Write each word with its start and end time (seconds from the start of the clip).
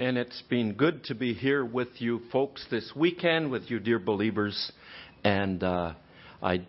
And 0.00 0.16
it's 0.16 0.40
been 0.48 0.72
good 0.72 1.04
to 1.04 1.14
be 1.14 1.34
here 1.34 1.62
with 1.62 1.88
you 1.98 2.22
folks 2.32 2.64
this 2.70 2.90
weekend, 2.96 3.50
with 3.50 3.70
you 3.70 3.78
dear 3.78 3.98
believers. 3.98 4.72
And 5.24 5.62
uh, 5.62 5.92
I 6.42 6.64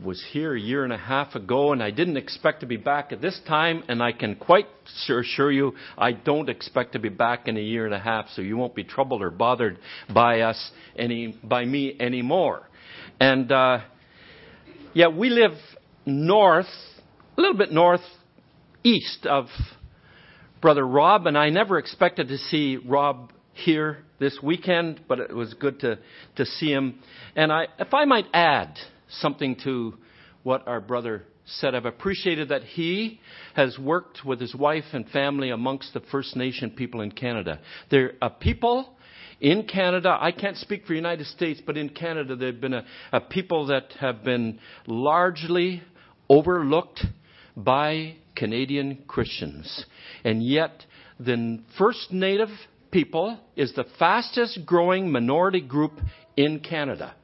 was 0.00 0.24
here 0.30 0.54
a 0.54 0.60
year 0.60 0.84
and 0.84 0.92
a 0.92 0.96
half 0.96 1.34
ago, 1.34 1.72
and 1.72 1.82
I 1.82 1.90
didn't 1.90 2.16
expect 2.16 2.60
to 2.60 2.66
be 2.66 2.76
back 2.76 3.10
at 3.10 3.20
this 3.20 3.40
time. 3.48 3.82
And 3.88 4.00
I 4.00 4.12
can 4.12 4.36
quite 4.36 4.68
assure 5.08 5.50
you, 5.50 5.72
I 5.98 6.12
don't 6.12 6.48
expect 6.48 6.92
to 6.92 7.00
be 7.00 7.08
back 7.08 7.48
in 7.48 7.56
a 7.56 7.60
year 7.60 7.84
and 7.84 7.92
a 7.92 7.98
half, 7.98 8.26
so 8.36 8.42
you 8.42 8.56
won't 8.56 8.76
be 8.76 8.84
troubled 8.84 9.22
or 9.22 9.32
bothered 9.32 9.80
by 10.14 10.42
us 10.42 10.70
any 10.96 11.36
by 11.42 11.64
me 11.64 11.96
anymore. 11.98 12.62
And 13.18 13.50
uh, 13.50 13.80
yeah, 14.94 15.08
we 15.08 15.30
live 15.30 15.58
north, 16.06 16.70
a 17.36 17.40
little 17.40 17.58
bit 17.58 17.72
north 17.72 18.06
east 18.84 19.26
of 19.26 19.46
Brother 20.60 20.86
Rob, 20.86 21.26
and 21.26 21.38
I 21.38 21.50
never 21.50 21.78
expected 21.78 22.28
to 22.28 22.38
see 22.38 22.76
Rob 22.76 23.32
here 23.52 24.04
this 24.18 24.38
weekend, 24.42 25.00
but 25.06 25.20
it 25.20 25.34
was 25.34 25.54
good 25.54 25.80
to, 25.80 25.98
to 26.36 26.44
see 26.44 26.70
him. 26.70 26.98
And 27.36 27.52
I, 27.52 27.66
if 27.78 27.94
I 27.94 28.04
might 28.04 28.26
add 28.32 28.76
something 29.08 29.56
to 29.64 29.94
what 30.42 30.66
our 30.66 30.80
brother 30.80 31.24
said, 31.44 31.74
I've 31.74 31.84
appreciated 31.84 32.48
that 32.48 32.64
he 32.64 33.20
has 33.54 33.78
worked 33.78 34.24
with 34.24 34.40
his 34.40 34.54
wife 34.54 34.84
and 34.92 35.08
family 35.10 35.50
amongst 35.50 35.94
the 35.94 36.00
First 36.00 36.34
Nation 36.34 36.70
people 36.70 37.02
in 37.02 37.12
Canada. 37.12 37.60
They're 37.90 38.14
a 38.20 38.30
people 38.30 38.96
in 39.40 39.68
Canada, 39.68 40.18
I 40.20 40.32
can't 40.32 40.56
speak 40.56 40.82
for 40.82 40.88
the 40.88 40.96
United 40.96 41.26
States, 41.28 41.62
but 41.64 41.76
in 41.76 41.90
Canada, 41.90 42.34
they've 42.34 42.60
been 42.60 42.74
a, 42.74 42.84
a 43.12 43.20
people 43.20 43.66
that 43.66 43.92
have 44.00 44.24
been 44.24 44.58
largely 44.88 45.82
overlooked 46.28 47.04
by 47.56 48.16
Canadian 48.38 49.04
Christians. 49.06 49.84
And 50.24 50.42
yet, 50.42 50.84
the 51.18 51.60
First 51.76 52.12
Native 52.12 52.50
people 52.90 53.38
is 53.56 53.74
the 53.74 53.84
fastest 53.98 54.60
growing 54.64 55.10
minority 55.10 55.60
group 55.60 56.00
in 56.36 56.60
Canada. 56.60 57.14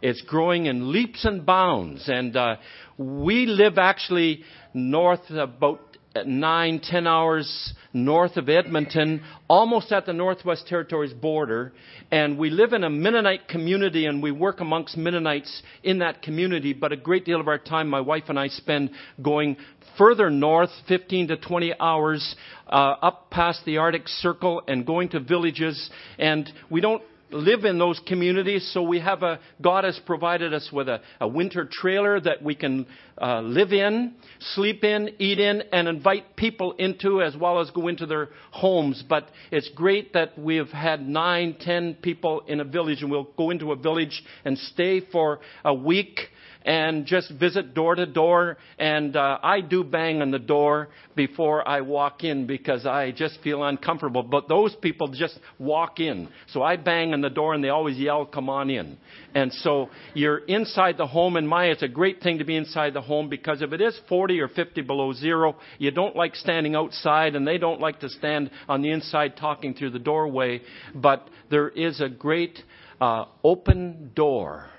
It's 0.00 0.22
growing 0.22 0.66
in 0.66 0.92
leaps 0.92 1.24
and 1.24 1.46
bounds. 1.46 2.08
And 2.08 2.36
uh, 2.36 2.56
we 2.98 3.46
live 3.46 3.78
actually 3.78 4.42
north 4.74 5.30
about 5.30 5.91
nine, 6.26 6.80
ten 6.80 7.06
hours 7.06 7.74
north 7.92 8.36
of 8.36 8.48
Edmonton, 8.48 9.22
almost 9.48 9.92
at 9.92 10.06
the 10.06 10.12
Northwest 10.12 10.66
Territories 10.66 11.12
border. 11.12 11.72
And 12.10 12.38
we 12.38 12.50
live 12.50 12.72
in 12.72 12.84
a 12.84 12.90
Mennonite 12.90 13.48
community 13.48 14.06
and 14.06 14.22
we 14.22 14.30
work 14.30 14.60
amongst 14.60 14.96
Mennonites 14.96 15.62
in 15.82 15.98
that 15.98 16.22
community. 16.22 16.72
But 16.72 16.92
a 16.92 16.96
great 16.96 17.24
deal 17.24 17.40
of 17.40 17.48
our 17.48 17.58
time, 17.58 17.88
my 17.88 18.00
wife 18.00 18.24
and 18.28 18.38
I 18.38 18.48
spend 18.48 18.90
going 19.20 19.56
further 19.98 20.30
north, 20.30 20.70
15 20.88 21.28
to 21.28 21.36
20 21.36 21.74
hours, 21.78 22.34
uh, 22.66 22.96
up 23.02 23.30
past 23.30 23.64
the 23.64 23.78
Arctic 23.78 24.08
Circle 24.08 24.62
and 24.66 24.86
going 24.86 25.10
to 25.10 25.20
villages. 25.20 25.90
And 26.18 26.50
we 26.70 26.80
don't 26.80 27.02
live 27.32 27.64
in 27.64 27.78
those 27.78 28.00
communities, 28.06 28.70
so 28.72 28.82
we 28.82 29.00
have 29.00 29.22
a, 29.22 29.40
God 29.60 29.84
has 29.84 29.98
provided 30.04 30.52
us 30.52 30.70
with 30.72 30.88
a, 30.88 31.00
a 31.20 31.28
winter 31.28 31.68
trailer 31.70 32.20
that 32.20 32.42
we 32.42 32.54
can 32.54 32.86
uh, 33.20 33.40
live 33.40 33.72
in, 33.72 34.14
sleep 34.54 34.84
in, 34.84 35.10
eat 35.18 35.38
in, 35.38 35.62
and 35.72 35.88
invite 35.88 36.36
people 36.36 36.72
into 36.72 37.22
as 37.22 37.36
well 37.36 37.60
as 37.60 37.70
go 37.70 37.88
into 37.88 38.06
their 38.06 38.28
homes. 38.50 39.02
But 39.08 39.28
it's 39.50 39.70
great 39.74 40.12
that 40.12 40.38
we 40.38 40.56
have 40.56 40.70
had 40.70 41.06
nine, 41.06 41.56
ten 41.58 41.94
people 41.94 42.42
in 42.46 42.60
a 42.60 42.64
village, 42.64 43.02
and 43.02 43.10
we'll 43.10 43.30
go 43.36 43.50
into 43.50 43.72
a 43.72 43.76
village 43.76 44.22
and 44.44 44.58
stay 44.58 45.00
for 45.00 45.40
a 45.64 45.74
week 45.74 46.20
and 46.64 47.06
just 47.06 47.30
visit 47.32 47.74
door 47.74 47.94
to 47.94 48.06
door. 48.06 48.56
And 48.78 49.16
uh, 49.16 49.38
I 49.42 49.60
do 49.60 49.84
bang 49.84 50.22
on 50.22 50.30
the 50.30 50.38
door 50.38 50.88
before 51.14 51.66
I 51.66 51.80
walk 51.80 52.24
in 52.24 52.46
because 52.46 52.86
I 52.86 53.12
just 53.12 53.40
feel 53.42 53.64
uncomfortable. 53.64 54.22
But 54.22 54.48
those 54.48 54.74
people 54.76 55.08
just 55.08 55.38
walk 55.58 56.00
in. 56.00 56.28
So 56.48 56.62
I 56.62 56.76
bang 56.76 57.12
on 57.12 57.20
the 57.20 57.30
door 57.30 57.54
and 57.54 57.62
they 57.62 57.68
always 57.68 57.98
yell, 57.98 58.26
come 58.26 58.48
on 58.48 58.70
in. 58.70 58.98
And 59.34 59.52
so 59.52 59.88
you're 60.14 60.38
inside 60.38 60.98
the 60.98 61.06
home. 61.06 61.36
And 61.36 61.48
my, 61.48 61.66
it's 61.66 61.82
a 61.82 61.88
great 61.88 62.22
thing 62.22 62.38
to 62.38 62.44
be 62.44 62.56
inside 62.56 62.94
the 62.94 63.00
home 63.00 63.28
because 63.28 63.62
if 63.62 63.72
it 63.72 63.80
is 63.80 63.98
40 64.08 64.40
or 64.40 64.48
50 64.48 64.82
below 64.82 65.12
zero, 65.12 65.56
you 65.78 65.90
don't 65.90 66.16
like 66.16 66.34
standing 66.36 66.74
outside 66.74 67.34
and 67.34 67.46
they 67.46 67.58
don't 67.58 67.80
like 67.80 68.00
to 68.00 68.08
stand 68.08 68.50
on 68.68 68.82
the 68.82 68.90
inside 68.90 69.36
talking 69.36 69.74
through 69.74 69.90
the 69.90 69.98
doorway. 69.98 70.60
But 70.94 71.28
there 71.50 71.68
is 71.68 72.00
a 72.00 72.08
great 72.08 72.58
uh, 73.00 73.24
open 73.42 74.12
door 74.14 74.70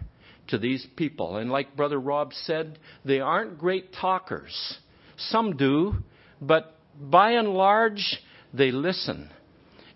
to 0.47 0.57
these 0.57 0.85
people. 0.95 1.37
And 1.37 1.51
like 1.51 1.75
Brother 1.75 1.99
Rob 1.99 2.33
said, 2.33 2.79
they 3.05 3.19
aren't 3.19 3.57
great 3.57 3.93
talkers. 3.93 4.77
Some 5.17 5.57
do, 5.57 5.95
but 6.41 6.75
by 6.99 7.31
and 7.31 7.49
large, 7.49 8.21
they 8.53 8.71
listen. 8.71 9.29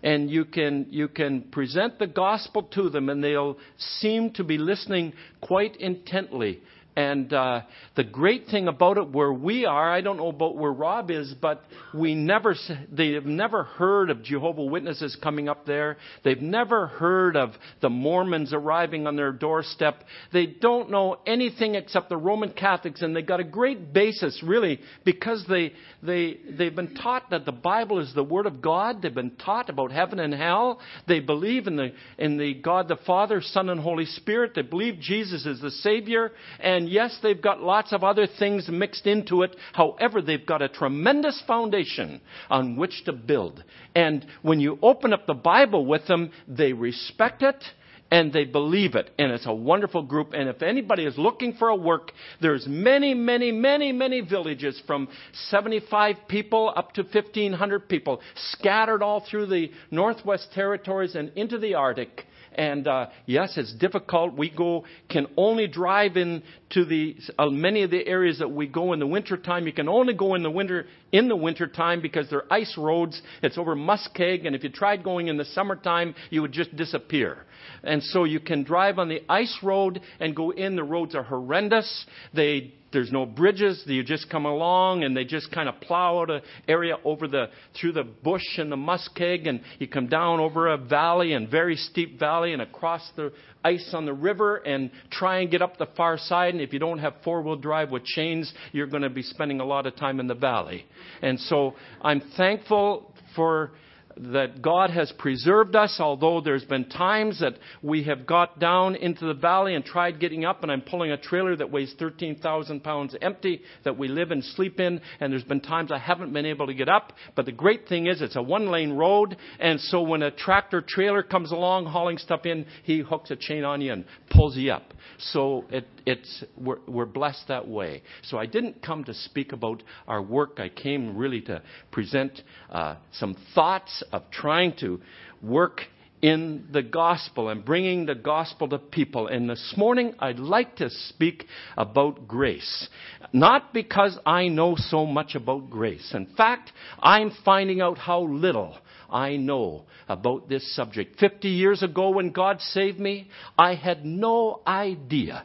And 0.02 0.30
you 0.30 0.44
can, 0.44 0.86
you 0.90 1.08
can 1.08 1.42
present 1.42 1.98
the 1.98 2.06
gospel 2.06 2.62
to 2.74 2.88
them, 2.88 3.08
and 3.08 3.22
they'll 3.22 3.58
seem 3.76 4.30
to 4.34 4.44
be 4.44 4.56
listening 4.56 5.12
quite 5.40 5.76
intently 5.76 6.62
and 6.98 7.32
uh, 7.32 7.60
the 7.94 8.02
great 8.02 8.48
thing 8.48 8.66
about 8.66 8.98
it, 8.98 9.12
where 9.12 9.32
we 9.32 9.66
are, 9.66 9.88
I 9.88 10.00
don't 10.00 10.16
know 10.16 10.30
about 10.30 10.56
where 10.56 10.72
Rob 10.72 11.12
is, 11.12 11.32
but 11.40 11.62
we 11.94 12.16
never, 12.16 12.56
they've 12.90 13.24
never 13.24 13.62
heard 13.62 14.10
of 14.10 14.24
Jehovah 14.24 14.64
Witnesses 14.64 15.16
coming 15.22 15.48
up 15.48 15.64
there. 15.64 15.96
They've 16.24 16.42
never 16.42 16.88
heard 16.88 17.36
of 17.36 17.50
the 17.80 17.88
Mormons 17.88 18.52
arriving 18.52 19.06
on 19.06 19.14
their 19.14 19.30
doorstep. 19.30 20.02
They 20.32 20.46
don't 20.46 20.90
know 20.90 21.20
anything 21.24 21.76
except 21.76 22.08
the 22.08 22.16
Roman 22.16 22.52
Catholics, 22.52 23.00
and 23.00 23.14
they've 23.14 23.24
got 23.24 23.38
a 23.38 23.44
great 23.44 23.92
basis, 23.92 24.42
really, 24.44 24.80
because 25.04 25.44
they 25.48 25.74
they 26.02 26.40
they've 26.50 26.74
been 26.74 26.96
taught 26.96 27.30
that 27.30 27.44
the 27.44 27.52
Bible 27.52 28.00
is 28.00 28.12
the 28.12 28.24
Word 28.24 28.46
of 28.46 28.60
God. 28.60 29.02
They've 29.02 29.14
been 29.14 29.36
taught 29.36 29.70
about 29.70 29.92
heaven 29.92 30.18
and 30.18 30.34
hell. 30.34 30.80
They 31.06 31.20
believe 31.20 31.68
in 31.68 31.76
the 31.76 31.92
in 32.18 32.38
the 32.38 32.54
God 32.54 32.88
the 32.88 32.98
Father, 33.06 33.40
Son, 33.40 33.68
and 33.68 33.78
Holy 33.78 34.06
Spirit. 34.06 34.52
They 34.56 34.62
believe 34.62 34.98
Jesus 34.98 35.46
is 35.46 35.60
the 35.60 35.70
Savior, 35.70 36.32
and 36.58 36.87
yes, 36.88 37.18
they've 37.22 37.40
got 37.40 37.62
lots 37.62 37.92
of 37.92 38.04
other 38.04 38.26
things 38.26 38.68
mixed 38.68 39.06
into 39.06 39.42
it. 39.42 39.54
However, 39.72 40.22
they've 40.22 40.44
got 40.44 40.62
a 40.62 40.68
tremendous 40.68 41.42
foundation 41.46 42.20
on 42.50 42.76
which 42.76 43.04
to 43.04 43.12
build. 43.12 43.62
And 43.94 44.26
when 44.42 44.60
you 44.60 44.78
open 44.82 45.12
up 45.12 45.26
the 45.26 45.34
Bible 45.34 45.86
with 45.86 46.06
them, 46.06 46.30
they 46.46 46.72
respect 46.72 47.42
it 47.42 47.62
and 48.10 48.32
they 48.32 48.44
believe 48.44 48.94
it 48.94 49.10
and 49.18 49.32
it's 49.32 49.46
a 49.46 49.54
wonderful 49.54 50.02
group 50.02 50.32
and 50.32 50.48
if 50.48 50.62
anybody 50.62 51.04
is 51.04 51.18
looking 51.18 51.52
for 51.52 51.68
a 51.68 51.76
work 51.76 52.12
there's 52.40 52.66
many 52.66 53.14
many 53.14 53.52
many 53.52 53.92
many 53.92 54.20
villages 54.20 54.80
from 54.86 55.08
75 55.50 56.16
people 56.26 56.72
up 56.74 56.92
to 56.92 57.02
1500 57.02 57.88
people 57.88 58.20
scattered 58.52 59.02
all 59.02 59.24
through 59.28 59.46
the 59.46 59.70
northwest 59.90 60.48
territories 60.54 61.14
and 61.14 61.30
into 61.36 61.58
the 61.58 61.74
arctic 61.74 62.24
and 62.58 62.88
uh, 62.88 63.06
yes, 63.24 63.54
it's 63.56 63.72
difficult. 63.72 64.36
We 64.36 64.50
go 64.50 64.84
can 65.08 65.28
only 65.36 65.68
drive 65.68 66.16
in 66.16 66.42
to 66.70 66.84
the 66.84 67.16
uh, 67.38 67.46
many 67.46 67.84
of 67.84 67.90
the 67.90 68.04
areas 68.06 68.40
that 68.40 68.48
we 68.48 68.66
go 68.66 68.92
in 68.92 68.98
the 68.98 69.06
winter 69.06 69.36
time. 69.36 69.66
You 69.66 69.72
can 69.72 69.88
only 69.88 70.12
go 70.12 70.34
in 70.34 70.42
the 70.42 70.50
winter 70.50 70.86
in 71.12 71.28
the 71.28 71.36
winter 71.36 71.68
time 71.68 72.02
because 72.02 72.28
they're 72.28 72.52
ice 72.52 72.76
roads. 72.76 73.22
It's 73.42 73.56
over 73.56 73.76
Muskeg, 73.76 74.44
and 74.44 74.56
if 74.56 74.64
you 74.64 74.70
tried 74.70 75.04
going 75.04 75.28
in 75.28 75.36
the 75.36 75.44
summertime, 75.44 76.16
you 76.30 76.42
would 76.42 76.52
just 76.52 76.74
disappear. 76.74 77.44
And 77.84 78.02
so 78.02 78.24
you 78.24 78.40
can 78.40 78.64
drive 78.64 78.98
on 78.98 79.08
the 79.08 79.22
ice 79.28 79.56
road 79.62 80.00
and 80.18 80.34
go 80.34 80.50
in. 80.50 80.74
The 80.74 80.82
roads 80.82 81.14
are 81.14 81.22
horrendous. 81.22 82.06
They 82.34 82.74
there's 82.92 83.12
no 83.12 83.26
bridges. 83.26 83.82
You 83.86 84.02
just 84.02 84.30
come 84.30 84.46
along 84.46 85.04
and 85.04 85.16
they 85.16 85.24
just 85.24 85.52
kind 85.52 85.68
of 85.68 85.80
plow 85.80 86.20
out 86.20 86.30
an 86.30 86.40
area 86.66 86.96
over 87.04 87.28
the 87.28 87.46
through 87.78 87.92
the 87.92 88.04
bush 88.04 88.58
and 88.58 88.72
the 88.72 88.76
muskeg, 88.76 89.48
and 89.48 89.60
you 89.78 89.86
come 89.86 90.06
down 90.06 90.40
over 90.40 90.68
a 90.68 90.78
valley 90.78 91.32
and 91.34 91.50
very 91.50 91.76
steep 91.76 92.18
valley 92.18 92.52
and 92.52 92.62
across 92.62 93.08
the 93.16 93.32
ice 93.64 93.90
on 93.92 94.06
the 94.06 94.12
river 94.12 94.56
and 94.56 94.90
try 95.10 95.40
and 95.40 95.50
get 95.50 95.60
up 95.60 95.76
the 95.76 95.88
far 95.96 96.16
side. 96.16 96.54
And 96.54 96.62
if 96.62 96.72
you 96.72 96.78
don't 96.78 96.98
have 96.98 97.14
four 97.24 97.42
wheel 97.42 97.56
drive 97.56 97.90
with 97.90 98.04
chains, 98.04 98.52
you're 98.72 98.86
going 98.86 99.02
to 99.02 99.10
be 99.10 99.22
spending 99.22 99.60
a 99.60 99.64
lot 99.64 99.86
of 99.86 99.96
time 99.96 100.20
in 100.20 100.26
the 100.26 100.34
valley. 100.34 100.86
And 101.22 101.38
so 101.40 101.74
I'm 102.00 102.22
thankful 102.36 103.12
for 103.34 103.72
that 104.18 104.60
God 104.62 104.90
has 104.90 105.12
preserved 105.18 105.76
us, 105.76 105.98
although 106.00 106.40
there's 106.40 106.64
been 106.64 106.88
times 106.88 107.40
that 107.40 107.54
we 107.82 108.04
have 108.04 108.26
got 108.26 108.58
down 108.58 108.96
into 108.96 109.26
the 109.26 109.34
valley 109.34 109.74
and 109.74 109.84
tried 109.84 110.20
getting 110.20 110.44
up, 110.44 110.62
and 110.62 110.72
I'm 110.72 110.82
pulling 110.82 111.10
a 111.10 111.16
trailer 111.16 111.56
that 111.56 111.70
weighs 111.70 111.94
13,000 111.98 112.82
pounds 112.82 113.14
empty 113.20 113.62
that 113.84 113.96
we 113.96 114.08
live 114.08 114.30
and 114.30 114.42
sleep 114.42 114.80
in, 114.80 115.00
and 115.20 115.32
there's 115.32 115.44
been 115.44 115.60
times 115.60 115.92
I 115.92 115.98
haven't 115.98 116.32
been 116.32 116.46
able 116.46 116.66
to 116.66 116.74
get 116.74 116.88
up. 116.88 117.12
But 117.36 117.46
the 117.46 117.52
great 117.52 117.88
thing 117.88 118.06
is 118.06 118.20
it's 118.20 118.36
a 118.36 118.42
one 118.42 118.70
lane 118.70 118.92
road, 118.92 119.36
and 119.58 119.80
so 119.80 120.02
when 120.02 120.22
a 120.22 120.30
tractor 120.30 120.82
trailer 120.86 121.22
comes 121.22 121.52
along 121.52 121.86
hauling 121.86 122.18
stuff 122.18 122.46
in, 122.46 122.66
he 122.84 123.00
hooks 123.00 123.30
a 123.30 123.36
chain 123.36 123.64
on 123.64 123.80
you 123.80 123.92
and 123.92 124.04
pulls 124.30 124.56
you 124.56 124.72
up. 124.72 124.94
So 125.18 125.64
it, 125.70 125.86
it's, 126.08 126.44
we're, 126.56 126.78
we're 126.86 127.04
blessed 127.04 127.48
that 127.48 127.68
way. 127.68 128.02
So 128.22 128.38
I 128.38 128.46
didn't 128.46 128.82
come 128.82 129.04
to 129.04 129.12
speak 129.12 129.52
about 129.52 129.82
our 130.06 130.22
work. 130.22 130.58
I 130.58 130.70
came 130.70 131.18
really 131.18 131.42
to 131.42 131.62
present 131.92 132.40
uh, 132.70 132.96
some 133.12 133.36
thoughts 133.54 134.02
of 134.10 134.22
trying 134.30 134.74
to 134.80 135.02
work 135.42 135.82
in 136.22 136.66
the 136.72 136.82
gospel 136.82 137.50
and 137.50 137.62
bringing 137.62 138.06
the 138.06 138.14
gospel 138.14 138.68
to 138.68 138.78
people. 138.78 139.28
And 139.28 139.50
this 139.50 139.74
morning, 139.76 140.14
I'd 140.18 140.38
like 140.38 140.76
to 140.76 140.88
speak 140.88 141.44
about 141.76 142.26
grace. 142.26 142.88
Not 143.34 143.74
because 143.74 144.18
I 144.24 144.48
know 144.48 144.76
so 144.76 145.04
much 145.04 145.34
about 145.34 145.68
grace. 145.68 146.12
In 146.14 146.26
fact, 146.36 146.72
I'm 147.00 147.32
finding 147.44 147.82
out 147.82 147.98
how 147.98 148.22
little 148.22 148.78
I 149.10 149.36
know 149.36 149.84
about 150.08 150.48
this 150.48 150.74
subject. 150.74 151.20
50 151.20 151.48
years 151.48 151.82
ago 151.82 152.10
when 152.10 152.30
God 152.30 152.62
saved 152.62 152.98
me, 152.98 153.28
I 153.58 153.74
had 153.74 154.06
no 154.06 154.62
idea, 154.66 155.44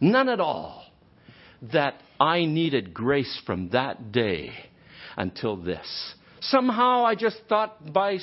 none 0.00 0.28
at 0.28 0.40
all, 0.40 0.84
that 1.72 1.94
I 2.20 2.44
needed 2.44 2.94
grace 2.94 3.40
from 3.46 3.70
that 3.70 4.12
day 4.12 4.52
until 5.16 5.56
this. 5.56 6.14
Somehow 6.40 7.04
I 7.04 7.14
just 7.14 7.38
thought 7.48 7.92
by 7.92 8.18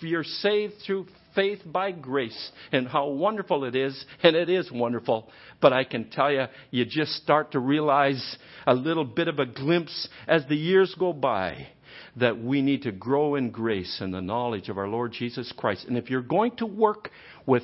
you're 0.00 0.24
saved 0.24 0.74
through 0.84 1.06
faith 1.34 1.60
by 1.66 1.92
grace 1.92 2.50
and 2.72 2.88
how 2.88 3.08
wonderful 3.08 3.64
it 3.64 3.76
is, 3.76 4.04
and 4.22 4.34
it 4.34 4.48
is 4.48 4.72
wonderful. 4.72 5.30
But 5.60 5.72
I 5.72 5.84
can 5.84 6.10
tell 6.10 6.32
you, 6.32 6.46
you 6.70 6.84
just 6.84 7.12
start 7.12 7.52
to 7.52 7.60
realize 7.60 8.38
a 8.66 8.74
little 8.74 9.04
bit 9.04 9.28
of 9.28 9.38
a 9.38 9.46
glimpse 9.46 10.08
as 10.26 10.46
the 10.48 10.56
years 10.56 10.94
go 10.98 11.12
by 11.12 11.68
that 12.16 12.42
we 12.42 12.62
need 12.62 12.82
to 12.82 12.92
grow 12.92 13.34
in 13.34 13.50
grace 13.50 13.98
and 14.00 14.12
the 14.12 14.22
knowledge 14.22 14.70
of 14.70 14.78
our 14.78 14.88
Lord 14.88 15.12
Jesus 15.12 15.52
Christ. 15.56 15.86
And 15.86 15.98
if 15.98 16.08
you're 16.08 16.22
going 16.22 16.56
to 16.56 16.66
work 16.66 17.10
with 17.44 17.62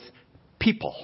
people, 0.58 0.94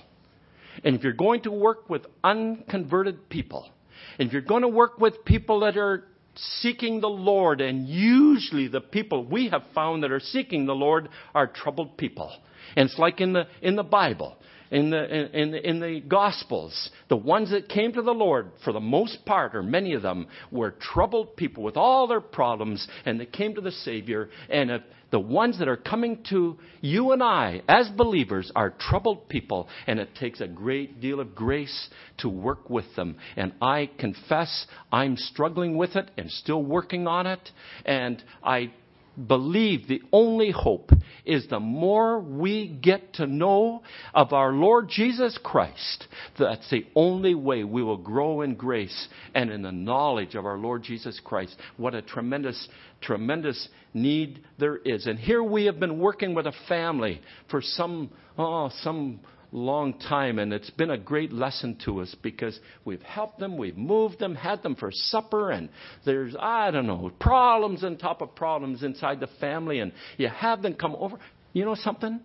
and 0.85 0.97
if 0.97 1.03
you're 1.03 1.13
going 1.13 1.43
to 1.43 1.51
work 1.51 1.89
with 1.89 2.03
unconverted 2.23 3.29
people, 3.29 3.71
if 4.19 4.33
you're 4.33 4.43
going 4.43 4.63
to 4.63 4.69
work 4.69 4.99
with 4.99 5.25
people 5.25 5.61
that 5.61 5.77
are 5.77 6.05
seeking 6.35 7.01
the 7.01 7.09
Lord, 7.09 7.61
and 7.61 7.89
usually 7.89 8.69
the 8.69 8.81
people 8.81 9.25
we 9.25 9.49
have 9.49 9.63
found 9.75 10.03
that 10.03 10.13
are 10.13 10.21
seeking 10.21 10.67
the 10.67 10.75
Lord 10.75 11.09
are 11.35 11.47
troubled 11.47 11.97
people. 11.97 12.33
And 12.77 12.89
it's 12.89 12.99
like 12.99 13.21
in 13.21 13.33
the, 13.33 13.47
in 13.63 13.77
the 13.77 13.83
Bible, 13.83 14.37
in 14.71 14.91
the, 14.91 15.39
in, 15.39 15.55
in 15.55 15.81
the 15.81 16.01
Gospels, 16.01 16.91
the 17.09 17.17
ones 17.17 17.51
that 17.51 17.69
came 17.69 17.93
to 17.93 18.03
the 18.03 18.13
Lord, 18.13 18.51
for 18.65 18.73
the 18.73 18.81
most 18.81 19.25
part, 19.25 19.55
or 19.57 19.63
many 19.63 19.95
of 19.95 20.03
them, 20.03 20.27
were 20.51 20.73
troubled 20.73 21.37
people 21.37 21.63
with 21.63 21.77
all 21.77 22.07
their 22.07 22.21
problems, 22.21 22.87
and 23.05 23.19
they 23.19 23.27
came 23.27 23.55
to 23.55 23.61
the 23.61 23.73
Savior. 23.73 24.29
And 24.49 24.71
if 24.71 24.83
the 25.11 25.21
ones 25.21 25.59
that 25.59 25.69
are 25.69 25.77
coming 25.77 26.23
to 26.31 26.59
you 26.81 27.13
and 27.13 27.23
I, 27.23 27.63
as 27.69 27.89
believers, 27.89 28.53
are 28.55 28.71
troubled 28.71 29.29
people, 29.29 29.69
and 29.87 29.99
it 29.99 30.15
takes 30.15 30.41
a 30.41 30.49
great 30.49 31.01
deal 31.01 31.21
of 31.21 31.35
grace 31.35 31.89
to 32.19 32.29
work 32.29 32.69
with 32.69 32.85
them. 32.97 33.17
And 33.37 33.53
I 33.61 33.91
confess 33.99 34.67
I'm 34.93 35.17
struggling 35.17 35.77
with 35.77 35.97
it 35.97 36.11
and 36.17 36.31
still 36.31 36.63
working 36.63 37.07
on 37.07 37.27
it, 37.27 37.51
and 37.85 38.23
I 38.43 38.73
believe 39.26 39.88
the 39.88 40.03
only 40.12 40.50
hope 40.50 40.91
is 41.25 41.47
the 41.49 41.61
more 41.61 42.20
we 42.20 42.69
get 42.69 43.15
to 43.15 43.26
know 43.26 43.82
of 44.15 44.32
our 44.32 44.53
Lord 44.53 44.88
Jesus 44.88 45.38
Christ, 45.43 46.06
that's 46.38 46.70
the 46.70 46.87
only 46.94 47.35
way 47.35 47.65
we 47.65 47.82
will 47.82 47.97
grow 47.97 48.43
in 48.43 48.55
grace 48.55 49.09
and 49.35 49.50
in 49.50 49.62
the 49.62 49.73
knowledge 49.73 50.35
of 50.35 50.47
our 50.47 50.56
Lord 50.56 50.82
Jesus 50.82 51.20
Christ. 51.23 51.56
What 51.76 51.94
a 51.94 52.03
tremendous, 52.03 52.69
tremendous 53.00 53.69
need 53.93 54.44
there 54.59 54.76
is. 54.76 55.06
And 55.06 55.19
here 55.19 55.43
we 55.43 55.67
have 55.67 55.81
been 55.81 55.99
working 55.99 56.35
with 56.35 56.47
a 56.47 56.55
family 56.69 57.21
for 57.50 57.61
some, 57.61 58.11
oh, 58.37 58.71
some 58.82 59.21
long 59.53 59.99
time, 59.99 60.39
and 60.39 60.53
it's 60.53 60.71
been 60.71 60.91
a 60.91 60.99
great 60.99 61.33
lesson 61.33 61.79
to 61.85 62.00
us 62.00 62.15
because 62.23 62.59
we've 62.85 63.03
helped 63.03 63.39
them, 63.39 63.56
we've 63.56 63.77
moved 63.77 64.19
them, 64.19 64.35
had 64.35 64.62
them 64.62 64.75
for 64.75 64.91
supper, 64.93 65.50
and 65.50 65.69
there's, 66.05 66.35
I 66.39 66.71
don't 66.71 66.87
know, 66.87 67.11
problems 67.19 67.85
on 67.85 67.97
top 67.97 68.21
of 68.21 68.35
problems 68.35 68.83
inside 68.83 69.21
the 69.21 69.29
family, 69.41 69.81
and 69.81 69.93
you 70.17 70.29
have 70.29 70.62
them 70.62 70.75
come 70.75 70.95
over. 70.97 71.19
You 71.53 71.65
know 71.65 71.75
something? 71.75 72.21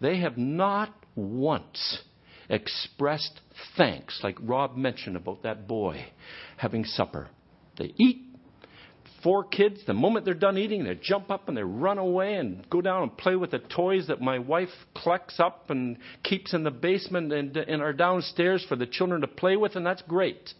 They 0.00 0.20
have 0.20 0.36
not 0.36 0.94
once 1.14 2.02
expressed 2.48 3.40
thanks, 3.76 4.20
like 4.22 4.36
Rob 4.40 4.76
mentioned 4.76 5.16
about 5.16 5.42
that 5.42 5.68
boy 5.68 6.04
having 6.56 6.84
supper. 6.84 7.28
They 7.78 7.94
eat, 7.96 8.29
four 9.22 9.44
kids, 9.44 9.80
the 9.86 9.94
moment 9.94 10.24
they're 10.24 10.34
done 10.34 10.58
eating, 10.58 10.84
they 10.84 10.94
jump 10.94 11.30
up 11.30 11.48
and 11.48 11.56
they 11.56 11.62
run 11.62 11.98
away 11.98 12.34
and 12.34 12.68
go 12.70 12.80
down 12.80 13.02
and 13.02 13.16
play 13.16 13.36
with 13.36 13.50
the 13.50 13.58
toys 13.58 14.06
that 14.08 14.20
my 14.20 14.38
wife 14.38 14.68
collects 15.00 15.38
up 15.38 15.70
and 15.70 15.98
keeps 16.22 16.54
in 16.54 16.64
the 16.64 16.70
basement 16.70 17.32
and 17.32 17.56
in 17.56 17.80
our 17.80 17.92
downstairs 17.92 18.64
for 18.68 18.76
the 18.76 18.86
children 18.86 19.20
to 19.20 19.26
play 19.26 19.56
with, 19.56 19.76
and 19.76 19.84
that's 19.84 20.02
great. 20.02 20.50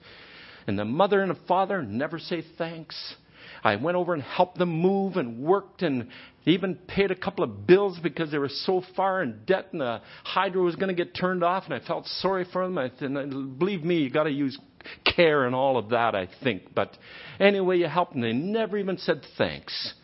And 0.66 0.78
the 0.78 0.84
mother 0.84 1.22
and 1.22 1.30
the 1.30 1.40
father 1.48 1.82
never 1.82 2.18
say 2.18 2.44
thanks. 2.58 3.14
I 3.62 3.76
went 3.76 3.96
over 3.96 4.14
and 4.14 4.22
helped 4.22 4.58
them 4.58 4.70
move 4.70 5.16
and 5.16 5.38
worked 5.38 5.82
and 5.82 6.08
even 6.46 6.76
paid 6.76 7.10
a 7.10 7.14
couple 7.14 7.44
of 7.44 7.66
bills 7.66 7.98
because 8.02 8.30
they 8.30 8.38
were 8.38 8.48
so 8.48 8.82
far 8.96 9.22
in 9.22 9.40
debt 9.44 9.68
and 9.72 9.80
the 9.80 10.00
hydro 10.24 10.64
was 10.64 10.76
going 10.76 10.88
to 10.88 10.94
get 10.94 11.14
turned 11.14 11.44
off 11.44 11.64
and 11.64 11.74
I 11.74 11.80
felt 11.80 12.06
sorry 12.06 12.46
for 12.50 12.64
them. 12.64 12.78
And 12.78 13.58
believe 13.58 13.84
me, 13.84 13.98
you 13.98 14.10
got 14.10 14.24
to 14.24 14.30
use 14.30 14.58
care 15.04 15.44
and 15.46 15.54
all 15.54 15.76
of 15.76 15.90
that, 15.90 16.14
I 16.14 16.28
think. 16.42 16.74
But 16.74 16.96
anyway, 17.38 17.78
you 17.78 17.86
helped 17.86 18.12
them. 18.12 18.22
They 18.22 18.32
never 18.32 18.78
even 18.78 18.98
said 18.98 19.24
thanks. 19.36 19.94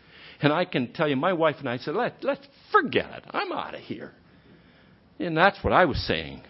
And 0.40 0.52
I 0.52 0.64
can 0.64 0.92
tell 0.92 1.08
you, 1.08 1.16
my 1.16 1.32
wife 1.32 1.56
and 1.58 1.68
I 1.68 1.78
said, 1.78 1.94
Let, 1.94 2.22
let's 2.22 2.46
forget 2.72 3.10
it. 3.12 3.24
I'm 3.30 3.52
out 3.52 3.74
of 3.74 3.80
here. 3.80 4.12
And 5.18 5.36
that's 5.36 5.62
what 5.62 5.72
I 5.72 5.86
was 5.86 5.98
saying. 6.06 6.42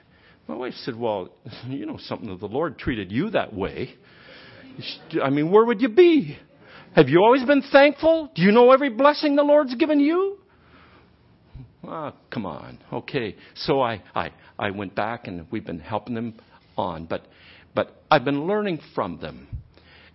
My 0.49 0.55
wife 0.56 0.75
said, 0.75 0.96
Well, 0.96 1.31
you 1.69 1.87
know 1.87 1.99
something, 1.99 2.37
the 2.38 2.46
Lord 2.46 2.78
treated 2.78 3.12
you 3.12 3.31
that 3.31 3.55
way. 3.55 3.94
I 5.23 5.31
mean, 5.31 5.50
where 5.50 5.64
would 5.64 5.81
you 5.81 5.88
be? 5.88 6.38
Have 6.94 7.08
you 7.08 7.20
always 7.20 7.44
been 7.44 7.62
thankful? 7.73 8.31
Do 8.34 8.43
you 8.43 8.52
know 8.52 8.73
every 8.73 8.90
blessing 8.90 9.37
the 9.37 9.43
Lord's 9.43 9.75
given 9.75 10.00
you? 10.00 10.38
Ah, 11.84 12.14
come 12.31 12.46
on. 12.46 12.78
Okay. 12.93 13.37
So 13.55 13.81
I, 13.81 14.02
I, 14.14 14.32
I 14.58 14.70
went 14.70 14.94
back 14.94 15.28
and 15.28 15.46
we've 15.50 15.64
been 15.64 15.78
helping 15.78 16.14
them 16.14 16.34
on. 16.76 17.06
But 17.06 17.26
but 17.76 18.02
I've 18.11 18.25
been 18.25 18.46
learning 18.46 18.81
from 18.94 19.20
them. 19.20 19.46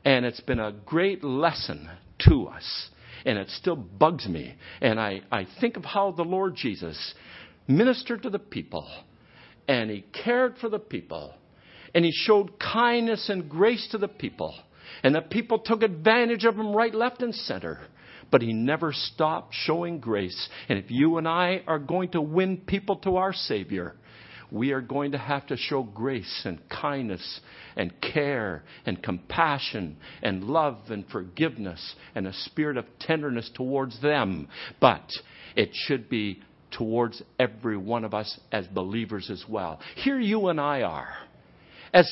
And 0.04 0.26
it's 0.26 0.42
been 0.42 0.60
a 0.60 0.74
great 0.86 1.24
lesson 1.24 1.88
to 2.28 2.48
us. 2.48 2.90
And 3.24 3.38
it 3.38 3.50
still 3.52 3.76
bugs 3.76 4.28
me. 4.28 4.56
And 4.82 5.00
I, 5.00 5.22
I 5.32 5.48
think 5.62 5.78
of 5.78 5.86
how 5.86 6.12
the 6.12 6.24
Lord 6.24 6.56
Jesus 6.56 7.14
ministered 7.68 8.24
to 8.24 8.32
the 8.32 8.40
people. 8.40 8.90
And 9.68 9.92
he 9.92 10.04
cared 10.24 10.58
for 10.58 10.70
the 10.70 10.80
people. 10.80 11.36
And 11.94 12.04
he 12.04 12.12
showed 12.12 12.60
kindness 12.60 13.30
and 13.30 13.48
grace 13.48 13.88
to 13.92 14.00
the 14.00 14.08
people. 14.08 14.56
And 15.04 15.14
the 15.14 15.22
people 15.22 15.60
took 15.60 15.84
advantage 15.84 16.46
of 16.46 16.56
him 16.56 16.76
right, 16.76 16.96
left, 16.96 17.22
and 17.22 17.34
center. 17.34 17.80
But 18.32 18.42
he 18.42 18.54
never 18.54 18.92
stopped 18.92 19.54
showing 19.54 20.00
grace. 20.00 20.50
And 20.68 20.80
if 20.80 20.90
you 20.90 21.18
and 21.18 21.28
I 21.28 21.62
are 21.68 21.80
going 21.80 22.10
to 22.12 22.22
win 22.22 22.58
people 22.58 22.96
to 22.98 23.18
our 23.18 23.34
Savior, 23.34 23.96
we 24.52 24.74
are 24.74 24.82
going 24.82 25.14
to 25.14 25.18
have 25.18 25.48
to 25.48 25.58
show 25.58 25.82
grace 25.82 26.42
and 26.44 26.60
kindness 26.70 27.40
and 27.76 27.94
care 28.02 28.64
and 28.86 29.02
compassion 29.02 29.96
and 30.22 30.44
love 30.44 30.78
and 30.90 31.08
forgiveness 31.08 31.96
and 32.14 32.28
a 32.28 32.34
spirit 32.34 32.78
of 32.78 32.86
tenderness 33.00 33.50
towards 33.56 34.02
them. 34.02 34.50
But 34.82 35.10
it 35.56 35.70
should 35.74 36.10
be 36.10 36.42
towards 36.72 37.22
every 37.40 37.78
one 37.78 38.04
of 38.04 38.14
us 38.14 38.40
as 38.52 38.68
believers 38.68 39.30
as 39.30 39.44
well. 39.48 39.80
Here 39.96 40.20
you 40.20 40.48
and 40.48 40.60
I 40.60 40.82
are. 40.82 41.14
As 41.94 42.10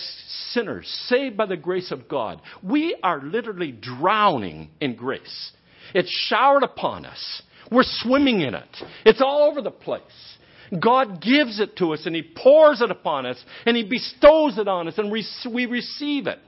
sinners, 0.51 0.87
saved 1.07 1.37
by 1.37 1.45
the 1.45 1.55
grace 1.55 1.91
of 1.91 2.09
God, 2.09 2.41
we 2.61 2.97
are 3.01 3.21
literally 3.21 3.71
drowning 3.71 4.69
in 4.81 4.95
grace. 4.95 5.51
It's 5.93 6.09
showered 6.27 6.63
upon 6.63 7.05
us. 7.05 7.41
We're 7.71 7.83
swimming 7.85 8.41
in 8.41 8.55
it. 8.55 8.77
It's 9.05 9.21
all 9.21 9.49
over 9.49 9.61
the 9.61 9.71
place. 9.71 10.03
God 10.77 11.21
gives 11.21 11.59
it 11.59 11.77
to 11.77 11.93
us 11.93 12.05
and 12.05 12.13
He 12.15 12.21
pours 12.21 12.81
it 12.81 12.91
upon 12.91 13.25
us 13.25 13.41
and 13.65 13.77
He 13.77 13.83
bestows 13.83 14.57
it 14.57 14.67
on 14.67 14.87
us 14.87 14.97
and 14.97 15.11
we, 15.11 15.25
receive 15.65 16.27
it. 16.27 16.39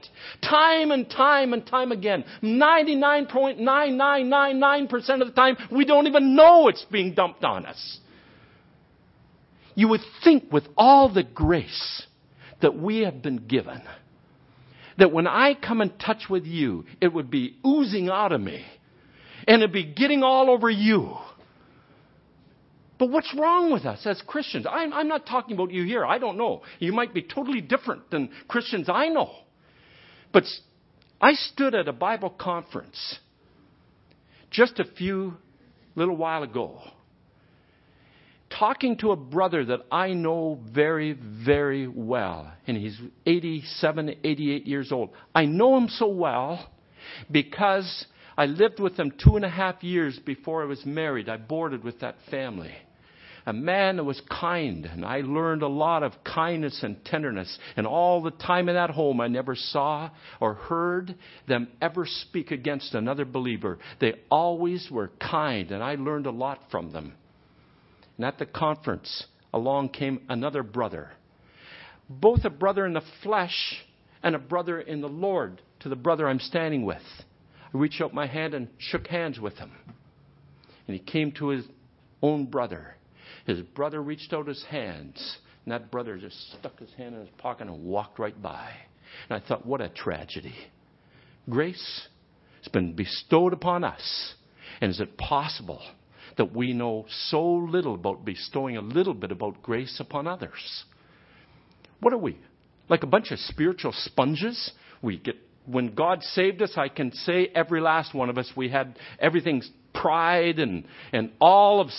Time 0.42 0.90
and 0.90 1.10
time 1.10 1.52
and 1.52 1.66
time 1.66 1.92
again. 1.92 2.24
99.9999% 2.42 5.22
of 5.22 5.28
the 5.28 5.34
time, 5.34 5.58
we 5.70 5.84
don't 5.84 6.06
even 6.06 6.34
know 6.36 6.68
it's 6.68 6.86
being 6.90 7.12
dumped 7.14 7.44
on 7.44 7.66
us. 7.66 7.98
You 9.74 9.88
would 9.88 10.00
think 10.22 10.52
with 10.52 10.64
all 10.76 11.12
the 11.12 11.24
grace 11.24 12.06
that 12.60 12.76
we 12.76 13.00
have 13.00 13.22
been 13.22 13.48
given, 13.48 13.82
that 14.98 15.10
when 15.10 15.26
I 15.26 15.54
come 15.54 15.80
in 15.80 15.88
touch 15.98 16.28
with 16.28 16.44
you, 16.44 16.84
it 17.00 17.10
would 17.12 17.30
be 17.30 17.56
oozing 17.66 18.10
out 18.10 18.32
of 18.32 18.40
me 18.40 18.64
and 19.46 19.62
it'd 19.62 19.72
be 19.72 19.84
getting 19.84 20.22
all 20.22 20.50
over 20.50 20.70
you. 20.70 21.16
But 23.02 23.10
what's 23.10 23.34
wrong 23.36 23.72
with 23.72 23.84
us 23.84 24.06
as 24.06 24.22
Christians? 24.28 24.64
I'm, 24.64 24.92
I'm, 24.92 25.08
not 25.08 25.26
talking 25.26 25.56
about 25.56 25.72
you 25.72 25.82
here. 25.82 26.06
I 26.06 26.18
don't 26.18 26.38
know. 26.38 26.62
You 26.78 26.92
might 26.92 27.12
be 27.12 27.20
totally 27.20 27.60
different 27.60 28.08
than 28.12 28.30
Christians 28.46 28.88
I 28.88 29.08
know. 29.08 29.28
But 30.32 30.44
I 31.20 31.32
stood 31.32 31.74
at 31.74 31.88
a 31.88 31.92
Bible 31.92 32.30
conference 32.30 33.18
just 34.52 34.78
a 34.78 34.84
few 34.84 35.34
little 35.96 36.16
while 36.16 36.44
ago 36.44 36.80
talking 38.56 38.96
to 38.98 39.10
a 39.10 39.16
brother 39.16 39.64
that 39.64 39.80
I 39.90 40.12
know 40.12 40.60
very, 40.72 41.14
very 41.14 41.88
well. 41.88 42.52
And 42.68 42.76
he's 42.76 43.00
87, 43.26 44.14
88 44.22 44.64
years 44.68 44.92
old. 44.92 45.10
I 45.34 45.46
know 45.46 45.76
him 45.76 45.88
so 45.88 46.06
well 46.06 46.70
because 47.28 48.06
I 48.38 48.46
lived 48.46 48.78
with 48.78 48.96
him 48.96 49.12
two 49.24 49.34
and 49.34 49.44
a 49.44 49.50
half 49.50 49.82
years 49.82 50.20
before 50.24 50.62
I 50.62 50.66
was 50.66 50.86
married. 50.86 51.28
I 51.28 51.36
boarded 51.36 51.82
with 51.82 51.98
that 51.98 52.14
family. 52.30 52.72
A 53.44 53.52
man 53.52 53.96
that 53.96 54.04
was 54.04 54.20
kind, 54.28 54.86
and 54.86 55.04
I 55.04 55.20
learned 55.20 55.62
a 55.62 55.68
lot 55.68 56.02
of 56.02 56.12
kindness 56.24 56.80
and 56.82 57.04
tenderness. 57.04 57.58
And 57.76 57.86
all 57.86 58.22
the 58.22 58.30
time 58.30 58.68
in 58.68 58.76
that 58.76 58.90
home, 58.90 59.20
I 59.20 59.28
never 59.28 59.56
saw 59.56 60.10
or 60.40 60.54
heard 60.54 61.14
them 61.48 61.68
ever 61.80 62.06
speak 62.06 62.50
against 62.50 62.94
another 62.94 63.24
believer. 63.24 63.78
They 64.00 64.14
always 64.30 64.88
were 64.90 65.10
kind, 65.20 65.70
and 65.72 65.82
I 65.82 65.96
learned 65.96 66.26
a 66.26 66.30
lot 66.30 66.60
from 66.70 66.92
them. 66.92 67.14
And 68.16 68.26
at 68.26 68.38
the 68.38 68.46
conference, 68.46 69.26
along 69.52 69.90
came 69.90 70.22
another 70.28 70.62
brother, 70.62 71.10
both 72.08 72.44
a 72.44 72.50
brother 72.50 72.86
in 72.86 72.92
the 72.92 73.02
flesh 73.22 73.84
and 74.22 74.34
a 74.36 74.38
brother 74.38 74.80
in 74.80 75.00
the 75.00 75.08
Lord 75.08 75.60
to 75.80 75.88
the 75.88 75.96
brother 75.96 76.28
I'm 76.28 76.38
standing 76.38 76.84
with. 76.84 77.02
I 77.74 77.78
reached 77.78 78.00
out 78.00 78.14
my 78.14 78.26
hand 78.26 78.54
and 78.54 78.68
shook 78.78 79.08
hands 79.08 79.40
with 79.40 79.54
him. 79.54 79.72
And 80.86 80.96
he 80.96 81.02
came 81.02 81.32
to 81.32 81.48
his 81.48 81.64
own 82.22 82.46
brother. 82.46 82.96
His 83.46 83.60
brother 83.60 84.02
reached 84.02 84.32
out 84.32 84.46
his 84.46 84.64
hands, 84.64 85.38
and 85.64 85.72
that 85.72 85.90
brother 85.90 86.16
just 86.16 86.52
stuck 86.58 86.78
his 86.78 86.92
hand 86.94 87.14
in 87.14 87.22
his 87.22 87.30
pocket 87.38 87.68
and 87.68 87.84
walked 87.84 88.18
right 88.18 88.40
by. 88.40 88.70
And 89.28 89.42
I 89.42 89.46
thought, 89.46 89.66
what 89.66 89.80
a 89.80 89.88
tragedy. 89.88 90.54
Grace 91.48 92.08
has 92.62 92.70
been 92.72 92.94
bestowed 92.94 93.52
upon 93.52 93.84
us. 93.84 94.34
And 94.80 94.90
is 94.90 95.00
it 95.00 95.16
possible 95.18 95.82
that 96.36 96.54
we 96.54 96.72
know 96.72 97.06
so 97.28 97.42
little 97.42 97.94
about 97.94 98.24
bestowing 98.24 98.76
a 98.76 98.80
little 98.80 99.14
bit 99.14 99.32
about 99.32 99.62
grace 99.62 99.98
upon 100.00 100.26
others? 100.26 100.84
What 102.00 102.12
are 102.12 102.18
we? 102.18 102.38
Like 102.88 103.02
a 103.02 103.08
bunch 103.08 103.30
of 103.30 103.38
spiritual 103.38 103.92
sponges? 103.92 104.72
We 105.02 105.18
get 105.18 105.36
when 105.66 105.94
God 105.94 106.22
saved 106.22 106.60
us, 106.62 106.72
I 106.76 106.88
can 106.88 107.12
say 107.12 107.48
every 107.54 107.80
last 107.80 108.14
one 108.14 108.28
of 108.28 108.38
us, 108.38 108.50
we 108.56 108.68
had 108.68 108.98
everything's 109.20 109.70
pride 109.94 110.58
and, 110.58 110.84
and 111.12 111.30
all 111.40 111.80
of 111.80 111.90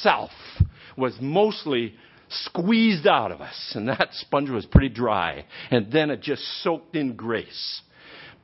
self 0.00 0.30
was 0.96 1.16
mostly 1.20 1.94
squeezed 2.28 3.06
out 3.06 3.32
of 3.32 3.40
us. 3.40 3.72
And 3.74 3.88
that 3.88 4.08
sponge 4.12 4.50
was 4.50 4.66
pretty 4.66 4.88
dry. 4.88 5.44
And 5.70 5.92
then 5.92 6.10
it 6.10 6.20
just 6.20 6.42
soaked 6.62 6.96
in 6.96 7.14
grace. 7.14 7.82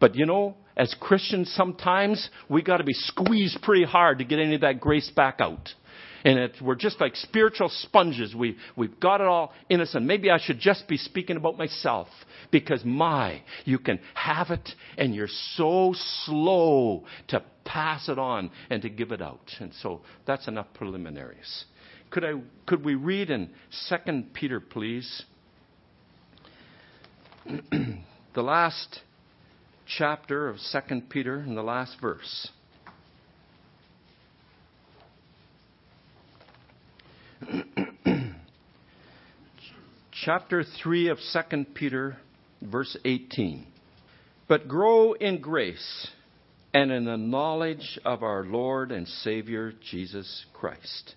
But 0.00 0.14
you 0.14 0.26
know, 0.26 0.56
as 0.76 0.94
Christians, 1.00 1.52
sometimes 1.54 2.28
we 2.48 2.62
got 2.62 2.76
to 2.76 2.84
be 2.84 2.92
squeezed 2.92 3.60
pretty 3.62 3.84
hard 3.84 4.18
to 4.18 4.24
get 4.24 4.38
any 4.38 4.54
of 4.54 4.60
that 4.60 4.80
grace 4.80 5.10
back 5.10 5.40
out. 5.40 5.68
And 6.24 6.38
it, 6.38 6.56
we're 6.60 6.74
just 6.74 7.00
like 7.00 7.14
spiritual 7.16 7.68
sponges. 7.68 8.34
We, 8.34 8.56
we've 8.76 8.98
got 8.98 9.20
it 9.20 9.26
all 9.26 9.52
in 9.68 9.80
us. 9.80 9.94
And 9.94 10.06
maybe 10.06 10.30
I 10.30 10.38
should 10.38 10.58
just 10.58 10.88
be 10.88 10.96
speaking 10.96 11.36
about 11.36 11.56
myself. 11.56 12.08
Because 12.50 12.84
my, 12.84 13.42
you 13.64 13.78
can 13.78 14.00
have 14.14 14.50
it 14.50 14.68
and 14.96 15.14
you're 15.14 15.28
so 15.54 15.94
slow 16.24 17.04
to 17.28 17.42
pass 17.64 18.08
it 18.08 18.18
on 18.18 18.50
and 18.70 18.82
to 18.82 18.88
give 18.88 19.12
it 19.12 19.20
out. 19.20 19.50
And 19.60 19.72
so 19.82 20.00
that's 20.26 20.48
enough 20.48 20.66
preliminaries. 20.74 21.64
Could, 22.10 22.24
I, 22.24 22.32
could 22.66 22.84
we 22.84 22.94
read 22.94 23.30
in 23.30 23.50
2 23.88 24.22
Peter, 24.32 24.60
please? 24.60 25.24
the 27.46 28.42
last 28.42 29.00
chapter 29.86 30.48
of 30.48 30.56
2 30.72 31.02
Peter 31.10 31.36
and 31.38 31.56
the 31.56 31.62
last 31.62 31.96
verse. 32.00 32.50
Chapter 40.24 40.64
3 40.82 41.08
of 41.08 41.18
2 41.32 41.64
Peter, 41.74 42.18
verse 42.60 42.96
18. 43.04 43.66
But 44.48 44.66
grow 44.66 45.12
in 45.12 45.40
grace 45.40 46.08
and 46.74 46.90
in 46.90 47.04
the 47.04 47.16
knowledge 47.16 47.98
of 48.04 48.22
our 48.22 48.44
Lord 48.44 48.92
and 48.92 49.06
Savior 49.06 49.72
Jesus 49.90 50.44
Christ. 50.52 51.14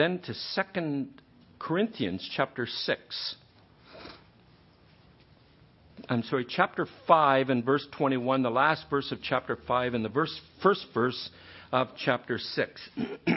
Then 0.00 0.18
to 0.20 0.34
2 0.72 1.08
Corinthians 1.58 2.26
chapter 2.34 2.64
6. 2.64 3.34
I'm 6.08 6.22
sorry, 6.22 6.46
chapter 6.48 6.86
5 7.06 7.50
and 7.50 7.62
verse 7.62 7.86
21, 7.98 8.42
the 8.42 8.48
last 8.48 8.86
verse 8.88 9.12
of 9.12 9.18
chapter 9.22 9.58
5 9.68 9.92
and 9.92 10.02
the 10.02 10.08
verse, 10.08 10.40
first 10.62 10.86
verse 10.94 11.28
of 11.70 11.88
chapter 12.02 12.38
6. 12.38 12.80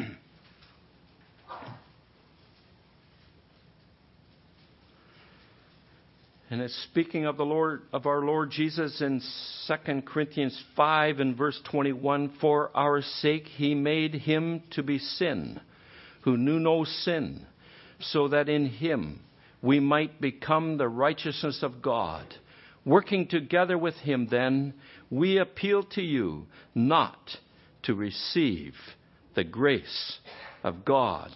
And 6.50 6.62
it's 6.62 6.88
speaking 6.92 7.26
of 7.26 7.36
the 7.36 7.46
Lord 7.46 7.82
of 7.92 8.06
our 8.06 8.22
Lord 8.22 8.52
Jesus 8.52 9.02
in 9.02 9.22
2 9.68 10.02
Corinthians 10.04 10.58
5 10.78 11.20
and 11.20 11.36
verse 11.36 11.60
21 11.70 12.36
for 12.40 12.70
our 12.74 13.02
sake 13.02 13.48
he 13.48 13.74
made 13.74 14.14
him 14.14 14.62
to 14.72 14.84
be 14.84 15.00
sin 15.00 15.60
who 16.24 16.38
knew 16.38 16.60
no 16.60 16.84
sin 16.84 17.46
so 18.00 18.28
that 18.28 18.50
in 18.50 18.66
him 18.66 19.20
we 19.62 19.80
might 19.80 20.20
become 20.20 20.78
the 20.78 20.88
righteousness 20.88 21.60
of 21.62 21.82
God 21.82 22.26
working 22.86 23.28
together 23.28 23.78
with 23.78 23.96
him 23.96 24.28
then 24.30 24.74
we 25.10 25.38
appeal 25.38 25.84
to 25.84 26.02
you 26.02 26.46
not 26.76 27.38
to 27.84 27.94
receive 27.94 28.74
the 29.36 29.44
grace 29.44 30.20
of 30.64 30.84
God 30.86 31.32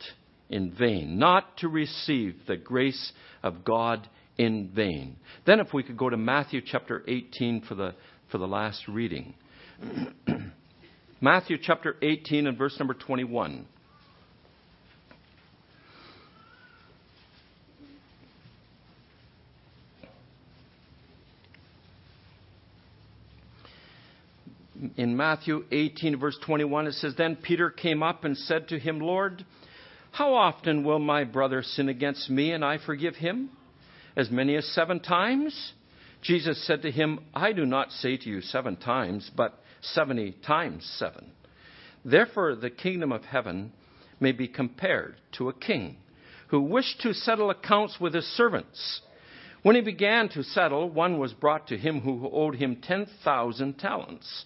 in 0.49 0.71
vain 0.71 1.17
not 1.19 1.57
to 1.57 1.67
receive 1.67 2.35
the 2.47 2.57
grace 2.57 3.11
of 3.43 3.63
God 3.63 4.07
in 4.37 4.69
vain. 4.75 5.17
Then, 5.45 5.59
if 5.59 5.73
we 5.73 5.83
could 5.83 5.97
go 5.97 6.09
to 6.09 6.17
Matthew 6.17 6.61
chapter 6.65 7.03
18 7.07 7.61
for 7.61 7.75
the, 7.75 7.95
for 8.31 8.37
the 8.37 8.47
last 8.47 8.87
reading. 8.87 9.33
Matthew 11.21 11.57
chapter 11.61 11.95
18 12.01 12.47
and 12.47 12.57
verse 12.57 12.77
number 12.77 12.93
21. 12.93 13.65
In 24.97 25.15
Matthew 25.15 25.63
18, 25.71 26.19
verse 26.19 26.37
21, 26.45 26.87
it 26.87 26.93
says, 26.93 27.15
Then 27.15 27.37
Peter 27.37 27.69
came 27.69 28.03
up 28.03 28.25
and 28.25 28.37
said 28.37 28.67
to 28.69 28.79
him, 28.79 28.99
Lord, 28.99 29.45
how 30.11 30.33
often 30.33 30.83
will 30.83 30.99
my 30.99 31.23
brother 31.23 31.63
sin 31.63 31.87
against 31.87 32.29
me 32.29 32.51
and 32.51 32.65
I 32.65 32.79
forgive 32.83 33.15
him? 33.15 33.51
as 34.17 34.31
many 34.31 34.55
as 34.55 34.65
seven 34.65 34.99
times? 34.99 35.73
Jesus 36.21 36.65
said 36.65 36.81
to 36.81 36.91
him, 36.91 37.19
I 37.33 37.53
do 37.53 37.65
not 37.65 37.91
say 37.91 38.17
to 38.17 38.29
you 38.29 38.41
seven 38.41 38.75
times, 38.75 39.31
but 39.33 39.61
seventy 39.79 40.35
times 40.45 40.83
seven. 40.97 41.31
Therefore, 42.03 42.55
the 42.55 42.71
kingdom 42.71 43.11
of 43.11 43.23
heaven 43.23 43.71
may 44.19 44.31
be 44.31 44.47
compared 44.47 45.15
to 45.33 45.47
a 45.47 45.53
king 45.53 45.97
who 46.47 46.61
wished 46.61 47.01
to 47.01 47.13
settle 47.13 47.51
accounts 47.51 47.99
with 47.99 48.15
his 48.15 48.25
servants. 48.35 49.01
When 49.61 49.75
he 49.75 49.81
began 49.81 50.29
to 50.29 50.43
settle, 50.43 50.89
one 50.89 51.19
was 51.19 51.33
brought 51.33 51.67
to 51.67 51.77
him 51.77 52.01
who 52.01 52.29
owed 52.31 52.55
him 52.55 52.77
10,000 52.81 53.77
talents. 53.77 54.45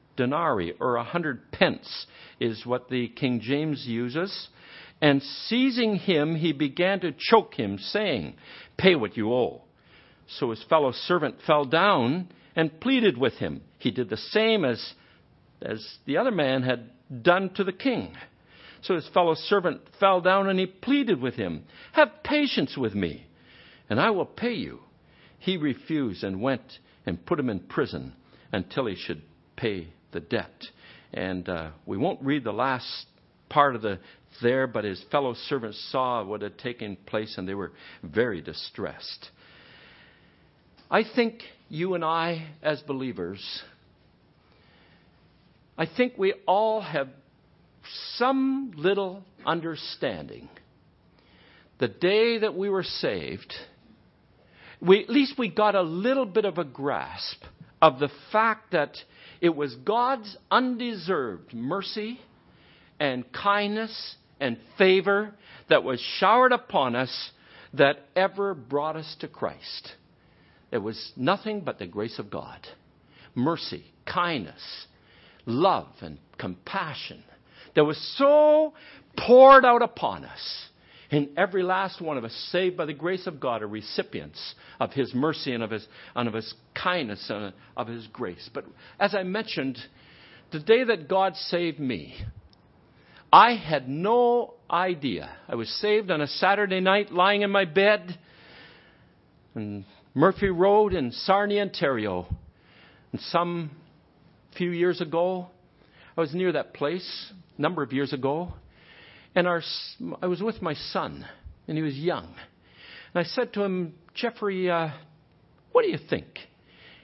denarii, 0.21 0.73
or 0.79 0.95
a 0.95 1.03
hundred 1.03 1.51
pence, 1.51 2.05
is 2.39 2.65
what 2.65 2.89
the 2.89 3.07
King 3.09 3.39
James 3.41 3.85
uses. 3.87 4.49
And 5.01 5.21
seizing 5.23 5.95
him, 5.95 6.35
he 6.35 6.53
began 6.53 6.99
to 6.99 7.11
choke 7.17 7.55
him, 7.55 7.79
saying, 7.79 8.35
Pay 8.77 8.95
what 8.95 9.17
you 9.17 9.33
owe. 9.33 9.63
So 10.27 10.51
his 10.51 10.63
fellow 10.69 10.91
servant 10.91 11.35
fell 11.47 11.65
down 11.65 12.29
and 12.55 12.79
pleaded 12.79 13.17
with 13.17 13.33
him. 13.33 13.61
He 13.79 13.89
did 13.89 14.09
the 14.09 14.17
same 14.17 14.63
as, 14.63 14.93
as 15.61 15.83
the 16.05 16.17
other 16.17 16.31
man 16.31 16.61
had 16.61 16.91
done 17.23 17.49
to 17.55 17.63
the 17.63 17.73
king. 17.73 18.15
So 18.83 18.95
his 18.95 19.07
fellow 19.13 19.35
servant 19.35 19.81
fell 19.99 20.21
down 20.21 20.49
and 20.49 20.59
he 20.59 20.67
pleaded 20.67 21.19
with 21.19 21.33
him, 21.35 21.63
Have 21.93 22.23
patience 22.23 22.77
with 22.77 22.93
me, 22.93 23.25
and 23.89 23.99
I 23.99 24.11
will 24.11 24.25
pay 24.25 24.53
you. 24.53 24.81
He 25.39 25.57
refused 25.57 26.23
and 26.23 26.41
went 26.41 26.79
and 27.05 27.25
put 27.25 27.39
him 27.39 27.49
in 27.49 27.59
prison 27.61 28.13
until 28.51 28.85
he 28.85 28.95
should 28.95 29.23
pay 29.55 29.87
the 30.11 30.19
debt. 30.19 30.51
And 31.13 31.47
uh, 31.47 31.71
we 31.85 31.97
won't 31.97 32.21
read 32.21 32.43
the 32.43 32.53
last 32.53 33.05
part 33.49 33.75
of 33.75 33.81
the 33.81 33.99
there, 34.41 34.65
but 34.65 34.85
his 34.85 35.03
fellow 35.11 35.33
servants 35.47 35.89
saw 35.91 36.23
what 36.23 36.41
had 36.41 36.57
taken 36.57 36.95
place 37.05 37.37
and 37.37 37.47
they 37.47 37.53
were 37.53 37.73
very 38.01 38.41
distressed. 38.41 39.29
I 40.89 41.03
think 41.03 41.41
you 41.69 41.95
and 41.95 42.03
I, 42.03 42.47
as 42.63 42.81
believers, 42.81 43.61
I 45.77 45.85
think 45.85 46.17
we 46.17 46.33
all 46.47 46.81
have 46.81 47.09
some 48.15 48.73
little 48.75 49.23
understanding 49.45 50.49
the 51.81 51.87
day 51.87 52.37
that 52.37 52.55
we 52.55 52.69
were 52.69 52.83
saved, 52.83 53.53
we, 54.79 55.03
at 55.03 55.09
least 55.09 55.33
we 55.37 55.49
got 55.49 55.73
a 55.73 55.81
little 55.81 56.27
bit 56.27 56.45
of 56.45 56.59
a 56.59 56.63
grasp 56.63 57.43
of 57.81 57.99
the 57.99 58.09
fact 58.31 58.71
that 58.71 58.95
it 59.41 59.55
was 59.55 59.75
God's 59.75 60.37
undeserved 60.51 61.53
mercy 61.53 62.19
and 62.99 63.25
kindness 63.33 64.15
and 64.39 64.57
favor 64.77 65.33
that 65.67 65.83
was 65.83 65.99
showered 65.99 66.51
upon 66.51 66.95
us 66.95 67.31
that 67.73 67.97
ever 68.15 68.53
brought 68.53 68.95
us 68.95 69.15
to 69.21 69.27
Christ. 69.27 69.93
It 70.71 70.77
was 70.77 71.11
nothing 71.17 71.61
but 71.61 71.79
the 71.79 71.87
grace 71.87 72.19
of 72.19 72.29
God. 72.29 72.59
Mercy, 73.33 73.85
kindness, 74.05 74.61
love, 75.45 75.87
and 76.01 76.19
compassion 76.37 77.23
that 77.75 77.83
was 77.83 77.97
so 78.17 78.73
poured 79.17 79.65
out 79.65 79.81
upon 79.81 80.23
us. 80.23 80.67
And 81.11 81.29
every 81.37 81.61
last 81.61 82.01
one 82.01 82.17
of 82.17 82.23
us, 82.23 82.33
saved 82.51 82.77
by 82.77 82.85
the 82.85 82.93
grace 82.93 83.27
of 83.27 83.41
God, 83.41 83.61
are 83.61 83.67
recipients 83.67 84.55
of 84.79 84.93
His 84.93 85.13
mercy 85.13 85.53
and 85.53 85.61
of 85.61 85.69
His, 85.69 85.85
and 86.15 86.29
of 86.29 86.33
His 86.33 86.53
kindness 86.73 87.29
and 87.29 87.53
of 87.75 87.87
His 87.87 88.07
grace. 88.07 88.49
But 88.53 88.63
as 88.97 89.13
I 89.13 89.23
mentioned, 89.23 89.77
the 90.53 90.59
day 90.59 90.85
that 90.85 91.09
God 91.09 91.35
saved 91.35 91.79
me, 91.79 92.15
I 93.31 93.55
had 93.55 93.89
no 93.89 94.53
idea. 94.69 95.29
I 95.49 95.55
was 95.55 95.69
saved 95.81 96.11
on 96.11 96.21
a 96.21 96.27
Saturday 96.27 96.79
night 96.79 97.11
lying 97.11 97.41
in 97.41 97.51
my 97.51 97.65
bed 97.65 98.17
in 99.53 99.85
Murphy 100.13 100.49
Road 100.49 100.93
in 100.93 101.11
Sarnia, 101.11 101.61
Ontario. 101.61 102.25
And 103.11 103.19
some 103.21 103.71
few 104.57 104.71
years 104.71 105.01
ago, 105.01 105.47
I 106.15 106.21
was 106.21 106.33
near 106.33 106.53
that 106.53 106.73
place, 106.73 107.33
a 107.57 107.61
number 107.61 107.83
of 107.83 107.91
years 107.91 108.13
ago, 108.13 108.53
and 109.35 109.47
our, 109.47 109.61
I 110.21 110.27
was 110.27 110.41
with 110.41 110.61
my 110.61 110.73
son, 110.73 111.25
and 111.67 111.77
he 111.77 111.83
was 111.83 111.95
young. 111.95 112.33
And 113.13 113.21
I 113.21 113.23
said 113.23 113.53
to 113.53 113.63
him, 113.63 113.93
Jeffrey, 114.13 114.69
uh, 114.69 114.89
what 115.71 115.83
do 115.83 115.89
you 115.89 115.99
think? 116.09 116.25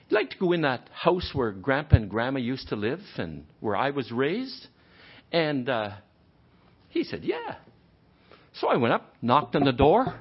You'd 0.08 0.16
like 0.16 0.30
to 0.30 0.38
go 0.38 0.52
in 0.52 0.62
that 0.62 0.88
house 0.92 1.30
where 1.32 1.52
Grandpa 1.52 1.96
and 1.96 2.10
Grandma 2.10 2.38
used 2.38 2.68
to 2.68 2.76
live 2.76 3.00
and 3.16 3.44
where 3.60 3.76
I 3.76 3.90
was 3.90 4.10
raised? 4.10 4.66
And 5.32 5.68
uh, 5.68 5.90
he 6.88 7.04
said, 7.04 7.24
Yeah. 7.24 7.56
So 8.54 8.68
I 8.68 8.76
went 8.76 8.94
up, 8.94 9.14
knocked 9.20 9.54
on 9.54 9.64
the 9.64 9.72
door, 9.72 10.18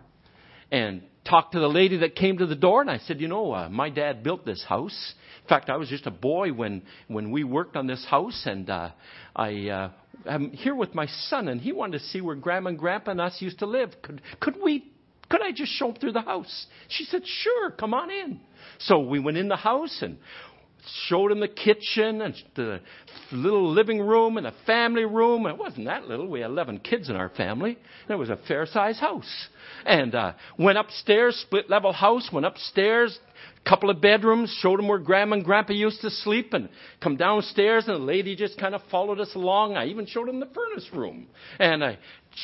and 0.71 1.01
talked 1.27 1.53
to 1.53 1.59
the 1.59 1.67
lady 1.67 1.97
that 1.97 2.15
came 2.15 2.37
to 2.37 2.45
the 2.45 2.55
door. 2.55 2.81
And 2.81 2.91
I 2.91 2.99
said, 2.99 3.21
You 3.21 3.27
know, 3.27 3.53
uh, 3.53 3.69
my 3.69 3.89
dad 3.89 4.23
built 4.23 4.45
this 4.45 4.63
house. 4.67 5.13
In 5.43 5.47
fact, 5.47 5.69
I 5.69 5.77
was 5.77 5.87
just 5.87 6.05
a 6.05 6.11
boy 6.11 6.51
when, 6.51 6.83
when 7.07 7.31
we 7.31 7.45
worked 7.45 7.77
on 7.77 7.87
this 7.87 8.05
house, 8.05 8.43
and 8.45 8.69
uh, 8.69 8.91
I 9.35 9.69
uh, 9.69 9.91
I'm 10.27 10.51
here 10.51 10.75
with 10.75 10.93
my 10.93 11.07
son, 11.07 11.47
and 11.47 11.61
he 11.61 11.71
wanted 11.71 11.99
to 11.99 12.03
see 12.05 12.21
where 12.21 12.35
Grandma 12.35 12.69
and 12.69 12.79
Grandpa 12.79 13.11
and 13.11 13.21
us 13.21 13.41
used 13.41 13.59
to 13.59 13.65
live. 13.65 14.01
Could 14.01 14.21
could 14.39 14.55
we? 14.63 14.91
Could 15.29 15.41
I 15.41 15.51
just 15.51 15.73
show 15.73 15.89
him 15.89 15.95
through 15.95 16.13
the 16.13 16.21
house? 16.21 16.67
She 16.87 17.03
said, 17.03 17.23
Sure, 17.25 17.71
come 17.71 17.93
on 17.93 18.09
in. 18.09 18.39
So 18.79 18.99
we 18.99 19.19
went 19.19 19.37
in 19.37 19.49
the 19.49 19.57
house 19.57 19.99
and 20.01 20.17
showed 21.07 21.31
him 21.31 21.39
the 21.39 21.47
kitchen 21.47 22.21
and 22.21 22.35
the 22.55 22.81
little 23.31 23.71
living 23.71 23.99
room 23.99 24.37
and 24.37 24.45
the 24.45 24.53
family 24.65 25.05
room. 25.05 25.45
It 25.45 25.57
wasn't 25.57 25.85
that 25.85 26.07
little. 26.07 26.27
We 26.27 26.41
had 26.41 26.51
11 26.51 26.79
kids 26.79 27.09
in 27.09 27.15
our 27.15 27.29
family. 27.29 27.77
And 28.03 28.11
it 28.11 28.15
was 28.15 28.29
a 28.29 28.39
fair 28.47 28.65
sized 28.65 28.99
house. 28.99 29.47
And 29.85 30.15
uh, 30.15 30.33
went 30.57 30.77
upstairs, 30.77 31.35
split 31.35 31.69
level 31.69 31.93
house, 31.93 32.29
went 32.31 32.45
upstairs, 32.45 33.17
couple 33.67 33.89
of 33.89 34.01
bedrooms, 34.01 34.55
showed 34.61 34.79
him 34.79 34.87
where 34.87 34.99
grandma 34.99 35.35
and 35.35 35.45
grandpa 35.45 35.73
used 35.73 36.01
to 36.01 36.09
sleep, 36.09 36.53
and 36.53 36.69
come 37.01 37.17
downstairs, 37.17 37.85
and 37.87 37.95
the 37.95 38.05
lady 38.05 38.35
just 38.35 38.57
kind 38.59 38.73
of 38.73 38.81
followed 38.89 39.19
us 39.19 39.33
along. 39.35 39.75
I 39.75 39.87
even 39.87 40.05
showed 40.05 40.29
him 40.29 40.39
the 40.39 40.47
furnace 40.47 40.89
room. 40.93 41.27
And 41.59 41.83
I 41.83 41.97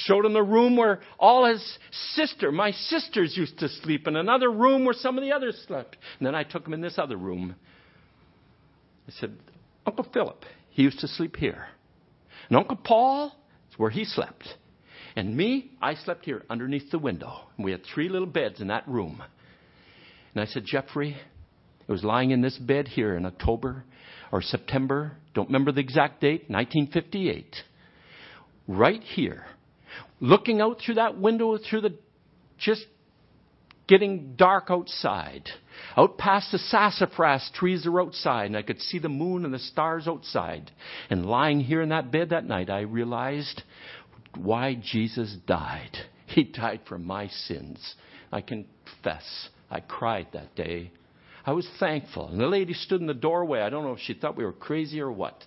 showed 0.05 0.25
him 0.25 0.33
the 0.33 0.43
room 0.43 0.75
where 0.75 0.99
all 1.17 1.45
his 1.45 1.77
sister, 2.13 2.51
my 2.51 2.71
sisters 2.71 3.35
used 3.37 3.59
to 3.59 3.69
sleep, 3.69 4.07
and 4.07 4.17
another 4.17 4.51
room 4.51 4.85
where 4.85 4.93
some 4.93 5.17
of 5.17 5.23
the 5.23 5.31
others 5.31 5.61
slept. 5.67 5.95
And 6.19 6.27
then 6.27 6.35
I 6.35 6.43
took 6.43 6.67
him 6.67 6.73
in 6.73 6.81
this 6.81 6.97
other 6.97 7.17
room 7.17 7.55
I 9.07 9.11
said, 9.19 9.37
Uncle 9.85 10.07
Philip, 10.13 10.43
he 10.71 10.83
used 10.83 10.99
to 10.99 11.07
sleep 11.07 11.35
here. 11.35 11.67
And 12.49 12.57
Uncle 12.57 12.77
Paul, 12.77 13.35
it's 13.67 13.77
where 13.77 13.89
he 13.89 14.05
slept. 14.05 14.47
And 15.15 15.35
me, 15.35 15.71
I 15.81 15.95
slept 15.95 16.25
here 16.25 16.43
underneath 16.49 16.89
the 16.91 16.99
window. 16.99 17.41
We 17.57 17.71
had 17.71 17.81
three 17.93 18.09
little 18.09 18.27
beds 18.27 18.61
in 18.61 18.67
that 18.67 18.87
room. 18.87 19.21
And 20.33 20.41
I 20.41 20.45
said, 20.45 20.63
Jeffrey, 20.65 21.15
it 21.87 21.91
was 21.91 22.03
lying 22.03 22.31
in 22.31 22.41
this 22.41 22.57
bed 22.57 22.87
here 22.87 23.15
in 23.15 23.25
October 23.25 23.83
or 24.31 24.41
September, 24.41 25.11
don't 25.35 25.47
remember 25.49 25.71
the 25.71 25.81
exact 25.81 26.21
date, 26.21 26.49
1958. 26.49 27.55
Right 28.67 29.03
here, 29.03 29.45
looking 30.19 30.59
out 30.59 30.79
through 30.83 30.95
that 30.95 31.19
window, 31.19 31.57
through 31.57 31.81
the 31.81 31.97
just 32.57 32.85
getting 33.87 34.35
dark 34.35 34.65
outside. 34.69 35.49
Out 35.97 36.17
past 36.17 36.51
the 36.51 36.57
sassafras 36.57 37.51
trees 37.53 37.85
are 37.85 38.01
outside, 38.01 38.47
and 38.47 38.57
I 38.57 38.61
could 38.61 38.79
see 38.79 38.99
the 38.99 39.09
moon 39.09 39.45
and 39.45 39.53
the 39.53 39.59
stars 39.59 40.07
outside. 40.07 40.71
And 41.09 41.25
lying 41.25 41.59
here 41.59 41.81
in 41.81 41.89
that 41.89 42.11
bed 42.11 42.29
that 42.29 42.45
night, 42.45 42.69
I 42.69 42.81
realized 42.81 43.63
why 44.35 44.75
Jesus 44.81 45.35
died. 45.45 45.97
He 46.25 46.43
died 46.43 46.81
for 46.87 46.97
my 46.97 47.27
sins. 47.27 47.95
I 48.31 48.41
confess, 48.41 49.49
I 49.69 49.81
cried 49.81 50.27
that 50.33 50.55
day. 50.55 50.91
I 51.45 51.51
was 51.51 51.67
thankful. 51.79 52.29
And 52.29 52.39
the 52.39 52.47
lady 52.47 52.73
stood 52.73 53.01
in 53.01 53.07
the 53.07 53.13
doorway. 53.13 53.61
I 53.61 53.69
don't 53.69 53.83
know 53.83 53.93
if 53.93 53.99
she 53.99 54.13
thought 54.13 54.37
we 54.37 54.45
were 54.45 54.53
crazy 54.53 55.01
or 55.01 55.11
what 55.11 55.43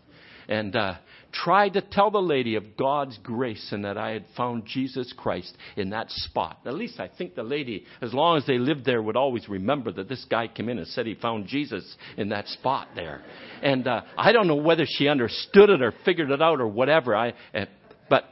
and 0.48 0.74
uh, 0.74 0.94
tried 1.32 1.74
to 1.74 1.80
tell 1.80 2.11
the 2.11 2.18
lady 2.18 2.54
of 2.54 2.76
God's 2.76 3.18
grace 3.22 3.68
and 3.72 3.85
that 3.85 3.98
I 3.98 4.11
had 4.11 4.24
found 4.37 4.64
Jesus 4.66 5.12
Christ 5.16 5.56
in 5.76 5.90
that 5.90 6.11
spot. 6.11 6.59
At 6.64 6.74
least 6.74 6.98
I 7.00 7.09
think 7.09 7.35
the 7.35 7.42
lady, 7.42 7.85
as 8.00 8.14
long 8.14 8.37
as 8.37 8.46
they 8.46 8.59
lived 8.59 8.85
there, 8.85 9.02
would 9.02 9.16
always 9.16 9.48
remember 9.48 9.92
that 9.92 10.09
this 10.09 10.24
guy 10.30 10.48
came 10.48 10.68
in 10.68 10.78
and 10.78 10.87
said 10.88 11.06
he 11.06 11.14
found 11.14 11.46
Jesus 11.46 11.96
in 12.16 12.30
that 12.30 12.48
spot 12.48 12.88
there. 12.94 13.22
And 13.62 13.87
uh, 13.87 14.02
I 14.16 14.32
don't 14.32 14.46
know 14.46 14.56
whether 14.56 14.87
she 14.87 15.09
understood 15.09 15.70
it 15.70 15.82
or 15.82 15.92
figured 16.04 16.30
it 16.30 16.42
out 16.42 16.61
or 16.61 16.68
whatever. 16.68 17.14
I, 17.14 17.35
uh, 17.54 17.66
but 18.09 18.24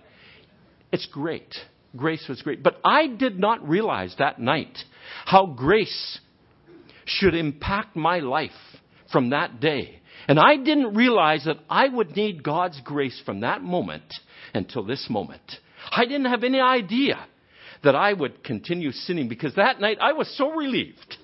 it's 0.93 1.07
great. 1.07 1.55
Grace 1.97 2.25
was 2.29 2.43
great. 2.43 2.63
But 2.63 2.81
I 2.85 3.07
did 3.07 3.39
not 3.39 3.69
realize 3.69 4.15
that 4.19 4.41
night 4.41 4.77
how 5.25 5.47
grace 5.47 6.19
should 7.05 7.35
impact 7.35 7.97
my 7.97 8.21
life 8.21 8.51
from 9.15 9.31
that 9.31 9.61
day 9.61 10.03
and 10.29 10.39
I 10.39 10.57
didn't 10.57 10.95
realize 10.95 11.45
that 11.45 11.59
I 11.69 11.89
would 11.89 12.17
need 12.17 12.43
God's 12.43 12.81
grace 12.83 13.21
from 13.25 13.41
that 13.41 13.63
moment 13.63 14.15
until 14.55 14.85
this 14.85 15.07
moment. 15.11 15.43
I 15.91 16.05
didn't 16.05 16.27
have 16.27 16.45
any 16.45 16.61
idea 16.61 17.25
that 17.83 17.95
I 17.95 18.13
would 18.13 18.43
continue 18.43 18.93
sinning 18.93 19.29
because 19.29 19.55
that 19.57 19.81
night 19.81 19.99
I 20.01 20.13
was 20.13 20.35
so 20.39 20.53
relieved. 20.53 21.17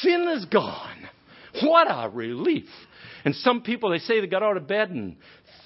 Sin 0.00 0.28
is 0.36 0.44
gone. 0.46 1.08
What 1.62 1.86
a 1.88 2.08
relief. 2.08 2.68
And 3.24 3.34
some 3.36 3.62
people, 3.62 3.90
they 3.90 3.98
say 3.98 4.20
they 4.20 4.26
got 4.26 4.42
out 4.42 4.56
of 4.56 4.66
bed 4.66 4.90
and 4.90 5.16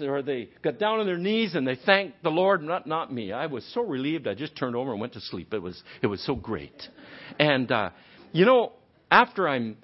or 0.00 0.20
they 0.20 0.48
got 0.62 0.78
down 0.78 0.98
on 0.98 1.06
their 1.06 1.18
knees 1.18 1.54
and 1.54 1.66
they 1.66 1.76
thanked 1.76 2.22
the 2.22 2.30
Lord, 2.30 2.62
not, 2.62 2.86
not 2.86 3.12
me. 3.12 3.30
I 3.30 3.46
was 3.46 3.64
so 3.72 3.82
relieved 3.82 4.26
I 4.26 4.34
just 4.34 4.56
turned 4.56 4.74
over 4.74 4.90
and 4.90 5.00
went 5.00 5.12
to 5.12 5.20
sleep. 5.20 5.54
It 5.54 5.62
was, 5.62 5.80
it 6.02 6.08
was 6.08 6.24
so 6.24 6.34
great. 6.34 6.74
And, 7.38 7.70
uh, 7.70 7.90
you 8.32 8.44
know, 8.44 8.72
after 9.10 9.48
I'm, 9.48 9.76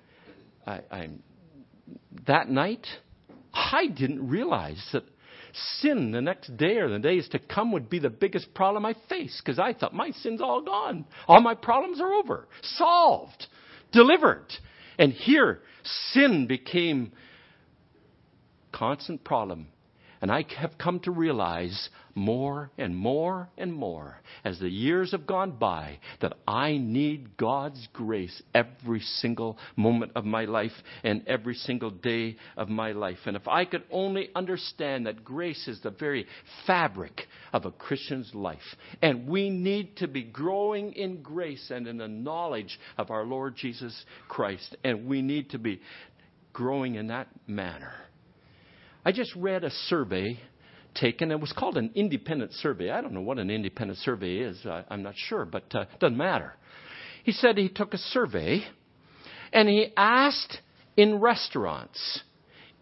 I, 0.66 0.80
I'm 0.90 1.22
that 2.26 2.48
night, 2.48 2.86
I 3.52 3.86
didn't 3.86 4.28
realize 4.28 4.82
that 4.92 5.04
sin 5.80 6.12
the 6.12 6.20
next 6.20 6.56
day 6.56 6.76
or 6.76 6.88
the 6.88 6.98
days 6.98 7.28
to 7.30 7.38
come 7.38 7.72
would 7.72 7.88
be 7.88 7.98
the 7.98 8.10
biggest 8.10 8.54
problem 8.54 8.84
I 8.84 8.94
face 9.08 9.40
because 9.42 9.58
I 9.58 9.72
thought 9.72 9.94
my 9.94 10.10
sin's 10.10 10.40
all 10.40 10.62
gone. 10.62 11.04
All 11.26 11.40
my 11.40 11.54
problems 11.54 12.00
are 12.00 12.12
over, 12.12 12.46
solved, 12.62 13.46
delivered. 13.92 14.46
And 14.98 15.12
here, 15.12 15.60
sin 16.12 16.46
became 16.46 17.12
constant 18.72 19.24
problem 19.24 19.68
and 20.20 20.30
I 20.30 20.44
have 20.58 20.78
come 20.78 21.00
to 21.00 21.10
realize 21.10 21.88
more 22.14 22.70
and 22.76 22.96
more 22.96 23.48
and 23.56 23.72
more 23.72 24.16
as 24.44 24.58
the 24.58 24.68
years 24.68 25.12
have 25.12 25.26
gone 25.26 25.52
by 25.52 25.98
that 26.20 26.34
I 26.46 26.76
need 26.76 27.36
God's 27.36 27.86
grace 27.92 28.42
every 28.54 29.00
single 29.00 29.56
moment 29.76 30.12
of 30.16 30.24
my 30.24 30.44
life 30.44 30.72
and 31.04 31.26
every 31.28 31.54
single 31.54 31.90
day 31.90 32.36
of 32.56 32.68
my 32.68 32.92
life. 32.92 33.18
And 33.26 33.36
if 33.36 33.46
I 33.46 33.64
could 33.64 33.84
only 33.90 34.30
understand 34.34 35.06
that 35.06 35.24
grace 35.24 35.68
is 35.68 35.80
the 35.80 35.90
very 35.90 36.26
fabric 36.66 37.22
of 37.52 37.64
a 37.64 37.70
Christian's 37.70 38.34
life, 38.34 38.58
and 39.00 39.28
we 39.28 39.48
need 39.48 39.96
to 39.98 40.08
be 40.08 40.24
growing 40.24 40.92
in 40.94 41.22
grace 41.22 41.70
and 41.70 41.86
in 41.86 41.98
the 41.98 42.08
knowledge 42.08 42.78
of 42.96 43.10
our 43.10 43.24
Lord 43.24 43.54
Jesus 43.56 44.04
Christ, 44.26 44.76
and 44.82 45.06
we 45.06 45.22
need 45.22 45.50
to 45.50 45.58
be 45.58 45.80
growing 46.52 46.96
in 46.96 47.06
that 47.08 47.28
manner. 47.46 47.94
I 49.04 49.12
just 49.12 49.34
read 49.34 49.64
a 49.64 49.70
survey 49.70 50.38
taken. 50.94 51.30
It 51.30 51.40
was 51.40 51.52
called 51.52 51.76
an 51.76 51.90
independent 51.94 52.52
survey. 52.54 52.90
I 52.90 53.00
don't 53.00 53.12
know 53.12 53.20
what 53.20 53.38
an 53.38 53.50
independent 53.50 53.98
survey 54.00 54.38
is. 54.38 54.64
I, 54.66 54.84
am 54.90 55.02
not 55.02 55.14
sure, 55.16 55.44
but 55.44 55.64
uh, 55.74 55.80
it 55.80 56.00
doesn't 56.00 56.16
matter. 56.16 56.54
He 57.24 57.32
said 57.32 57.58
he 57.58 57.68
took 57.68 57.94
a 57.94 57.98
survey 57.98 58.64
and 59.52 59.68
he 59.68 59.92
asked 59.96 60.60
in 60.96 61.20
restaurants 61.20 62.22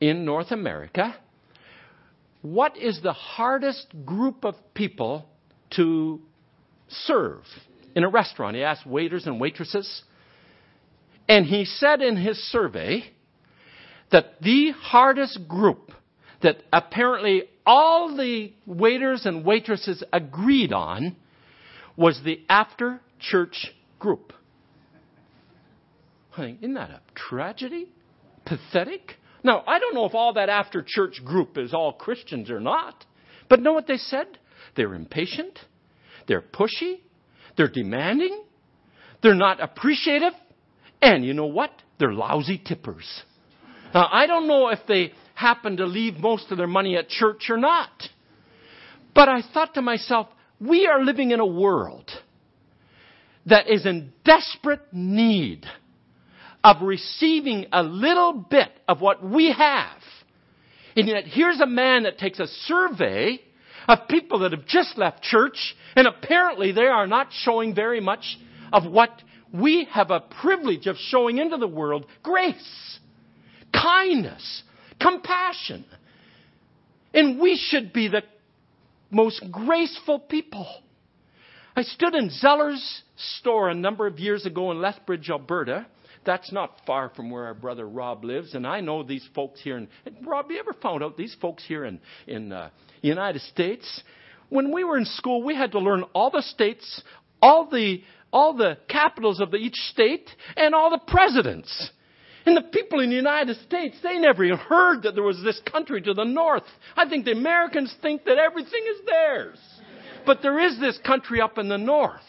in 0.01 0.25
North 0.25 0.51
America, 0.51 1.17
what 2.43 2.77
is 2.77 3.01
the 3.03 3.13
hardest 3.13 3.87
group 4.05 4.45
of 4.45 4.55
people 4.75 5.29
to 5.77 6.21
serve 6.89 7.43
in 7.95 8.05
a 8.05 8.09
restaurant. 8.09 8.57
He 8.57 8.63
asked 8.63 8.87
waiters 8.87 9.27
and 9.27 9.41
waitresses. 9.41 10.03
And 11.29 11.47
he 11.47 11.65
said 11.65 12.03
in 12.03 12.17
his 12.17 12.37
survey 12.51 13.05
that 14.13 14.41
the 14.41 14.73
hardest 14.73 15.49
group 15.49 15.93
that 16.47 16.63
apparently 16.73 17.43
all 17.67 18.17
the 18.17 18.53
waiters 18.67 19.27
and 19.27 19.45
waitresses 19.45 20.05
agreed 20.13 20.73
on 20.73 21.17
was 21.97 22.21
the 22.25 22.41
after 22.49 23.01
church 23.19 23.75
group. 23.99 24.33
I 26.35 26.37
think, 26.37 26.59
isn't 26.61 26.75
that 26.75 26.91
a 26.91 27.01
tragedy? 27.17 27.89
Pathetic? 28.45 29.17
Now, 29.43 29.65
I 29.67 29.81
don't 29.81 29.93
know 29.93 30.05
if 30.05 30.15
all 30.15 30.35
that 30.35 30.49
after 30.49 30.85
church 30.87 31.21
group 31.25 31.59
is 31.59 31.75
all 31.75 31.93
Christians 31.93 32.49
or 32.49 32.61
not, 32.61 33.05
but 33.49 33.61
know 33.61 33.73
what 33.73 33.89
they 33.89 33.97
said? 33.97 34.27
They're 34.77 34.95
impatient, 34.95 35.59
they're 36.29 36.43
pushy, 36.43 37.01
they're 37.57 37.67
demanding, 37.67 38.41
they're 39.21 39.35
not 39.35 39.61
appreciative, 39.61 40.35
and 41.03 41.25
you 41.25 41.35
know 41.35 41.47
what? 41.47 41.73
They're 41.99 42.13
lousy 42.13 42.63
tippers. 42.65 43.25
Now, 43.93 44.09
I 44.13 44.29
don't 44.29 44.47
know 44.47 44.69
if 44.69 44.79
they 44.87 45.13
happen 45.37 45.77
to 45.77 45.87
leave 45.87 46.17
most 46.17 46.51
of 46.51 46.59
their 46.59 46.67
money 46.67 46.97
at 46.97 47.09
church 47.09 47.51
or 47.51 47.59
not. 47.59 47.91
But 49.15 49.29
I 49.29 49.43
thought 49.43 49.75
to 49.75 49.83
myself, 49.83 50.29
we 50.59 50.87
are 50.87 51.05
living 51.05 51.31
in 51.31 51.41
a 51.41 51.47
world 51.47 52.11
that 53.45 53.69
is 53.69 53.87
in 53.87 54.13
desperate 54.25 54.81
need 54.93 55.67
of 56.65 56.83
receiving 56.83 57.67
a 57.71 57.83
little 57.83 58.33
bit 58.33 58.71
of 58.89 59.01
what 59.01 59.23
we 59.23 59.53
have. 59.53 60.01
And 60.97 61.07
yet 61.07 61.25
here's 61.27 61.61
a 61.61 61.67
man 61.67 62.05
that 62.05 62.19
takes 62.19 62.41
a 62.41 62.47
survey 62.47 63.41
of 63.87 64.09
people 64.09 64.41
that 64.41 64.53
have 64.53 64.67
just 64.67 64.97
left 64.97 65.23
church 65.23 65.77
and 65.95 66.07
apparently 66.07 66.73
they 66.73 66.87
are 66.87 67.07
not 67.07 67.29
showing 67.31 67.75
very 67.75 68.01
much 68.01 68.39
of 68.73 68.91
what 68.91 69.11
we 69.53 69.87
have 69.93 70.11
a 70.11 70.21
privilege 70.41 70.87
of 70.87 70.97
showing 70.97 71.39
into 71.39 71.59
the 71.59 71.69
world. 71.69 72.07
Grace, 72.23 72.99
kindness, 73.73 74.63
compassion. 75.01 75.85
And 77.15 77.41
we 77.41 77.57
should 77.57 77.93
be 77.93 78.09
the 78.09 78.23
most 79.11 79.43
graceful 79.51 80.19
people. 80.19 80.67
I 81.75 81.83
stood 81.83 82.15
in 82.15 82.31
Zellers 82.31 83.01
store 83.39 83.69
a 83.69 83.75
number 83.75 84.07
of 84.07 84.19
years 84.19 84.47
ago 84.47 84.71
in 84.71 84.81
Lethbridge, 84.81 85.29
Alberta. 85.31 85.87
That's 86.25 86.51
not 86.51 86.81
far 86.87 87.11
from 87.11 87.31
where 87.31 87.45
our 87.45 87.55
brother 87.55 87.89
Rob 87.89 88.25
lives, 88.25 88.55
and 88.55 88.67
I 88.67 88.81
know 88.81 89.03
these 89.03 89.27
folks 89.35 89.61
here. 89.61 89.77
In, 89.77 89.89
Rob, 90.27 90.51
you 90.51 90.59
ever 90.59 90.73
found 90.73 91.05
out 91.05 91.17
these 91.17 91.37
folks 91.41 91.65
here 91.67 91.85
in 91.85 92.01
in 92.27 92.51
uh, 92.51 92.71
United 93.01 93.43
States? 93.43 94.03
When 94.49 94.73
we 94.73 94.85
were 94.85 94.99
in 94.99 95.05
school, 95.05 95.43
we 95.43 95.55
had 95.55 95.73
to 95.73 95.79
learn 95.79 96.03
all 96.15 96.31
the 96.31 96.43
states, 96.43 97.03
all 97.41 97.69
the 97.71 98.03
all 98.33 98.55
the 98.55 98.77
capitals 98.89 99.41
of 99.41 99.51
the, 99.51 99.57
each 99.57 99.77
state, 99.93 100.29
and 100.57 100.75
all 100.75 100.91
the 100.91 101.01
presidents. 101.07 101.91
And 102.47 102.57
the 102.57 102.63
people 102.63 103.01
in 103.01 103.11
the 103.11 103.17
United 103.17 103.57
States, 103.67 103.97
they 104.05 104.19
never 104.19 104.45
even 104.45 104.59
heard 104.59 105.03
that 105.03 105.15
there 105.15 105.25
was 105.25 105.43
this 105.43 105.61
country 105.71 106.01
to 106.03 106.15
the 106.15 106.25
north. 106.25 106.63
I 106.97 107.09
think 107.09 107.25
the 107.25 107.33
Americans 107.33 107.93
think 108.01 108.25
that 108.25 108.39
everything 108.39 108.83
is 108.89 109.05
theirs. 109.05 109.59
But 110.25 110.43
there 110.43 110.61
is 110.61 110.79
this 110.79 110.97
country 111.05 111.41
up 111.41 111.59
in 111.59 111.69
the 111.69 111.77
north. 111.77 112.21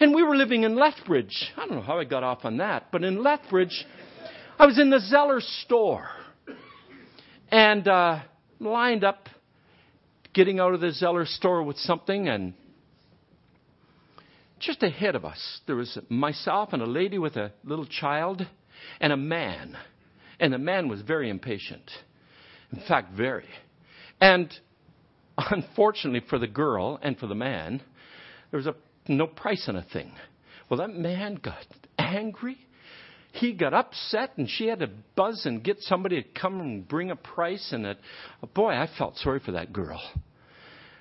And 0.00 0.12
we 0.12 0.24
were 0.24 0.36
living 0.36 0.64
in 0.64 0.74
Lethbridge. 0.74 1.52
I 1.56 1.66
don't 1.66 1.76
know 1.76 1.82
how 1.82 2.00
I 2.00 2.04
got 2.04 2.24
off 2.24 2.44
on 2.44 2.56
that, 2.56 2.90
but 2.90 3.04
in 3.04 3.22
Lethbridge, 3.22 3.86
I 4.58 4.66
was 4.66 4.80
in 4.80 4.90
the 4.90 5.00
Zeller 5.00 5.40
store 5.40 6.08
and 7.50 7.86
uh, 7.86 8.20
lined 8.58 9.04
up, 9.04 9.28
getting 10.34 10.58
out 10.58 10.74
of 10.74 10.80
the 10.80 10.90
Zeller 10.90 11.24
store 11.24 11.62
with 11.62 11.76
something, 11.78 12.28
and 12.28 12.54
just 14.58 14.82
ahead 14.82 15.14
of 15.14 15.24
us, 15.24 15.60
there 15.66 15.76
was 15.76 15.98
myself 16.08 16.72
and 16.72 16.82
a 16.82 16.86
lady 16.86 17.18
with 17.18 17.36
a 17.36 17.52
little 17.64 17.86
child 17.86 18.46
and 19.00 19.12
a 19.12 19.16
man. 19.16 19.76
And 20.40 20.52
the 20.52 20.58
man 20.58 20.88
was 20.88 21.02
very 21.02 21.30
impatient. 21.30 21.90
In 22.72 22.80
fact, 22.86 23.12
very. 23.12 23.48
And 24.20 24.52
unfortunately 25.38 26.22
for 26.28 26.38
the 26.38 26.46
girl 26.46 26.98
and 27.02 27.18
for 27.18 27.26
the 27.26 27.34
man, 27.34 27.82
there 28.50 28.58
was 28.58 28.66
a, 28.66 28.74
no 29.08 29.26
price 29.26 29.64
on 29.68 29.76
a 29.76 29.82
thing. 29.82 30.12
Well, 30.68 30.78
that 30.80 30.90
man 30.90 31.36
got 31.36 31.64
angry. 31.98 32.58
He 33.32 33.52
got 33.52 33.74
upset, 33.74 34.32
and 34.36 34.48
she 34.48 34.66
had 34.66 34.80
to 34.80 34.90
buzz 35.14 35.44
and 35.44 35.62
get 35.62 35.80
somebody 35.80 36.22
to 36.22 36.28
come 36.40 36.60
and 36.60 36.88
bring 36.88 37.10
a 37.10 37.16
price. 37.16 37.70
And 37.72 37.86
it, 37.86 37.98
boy, 38.54 38.70
I 38.70 38.88
felt 38.98 39.16
sorry 39.16 39.40
for 39.40 39.52
that 39.52 39.72
girl. 39.72 40.00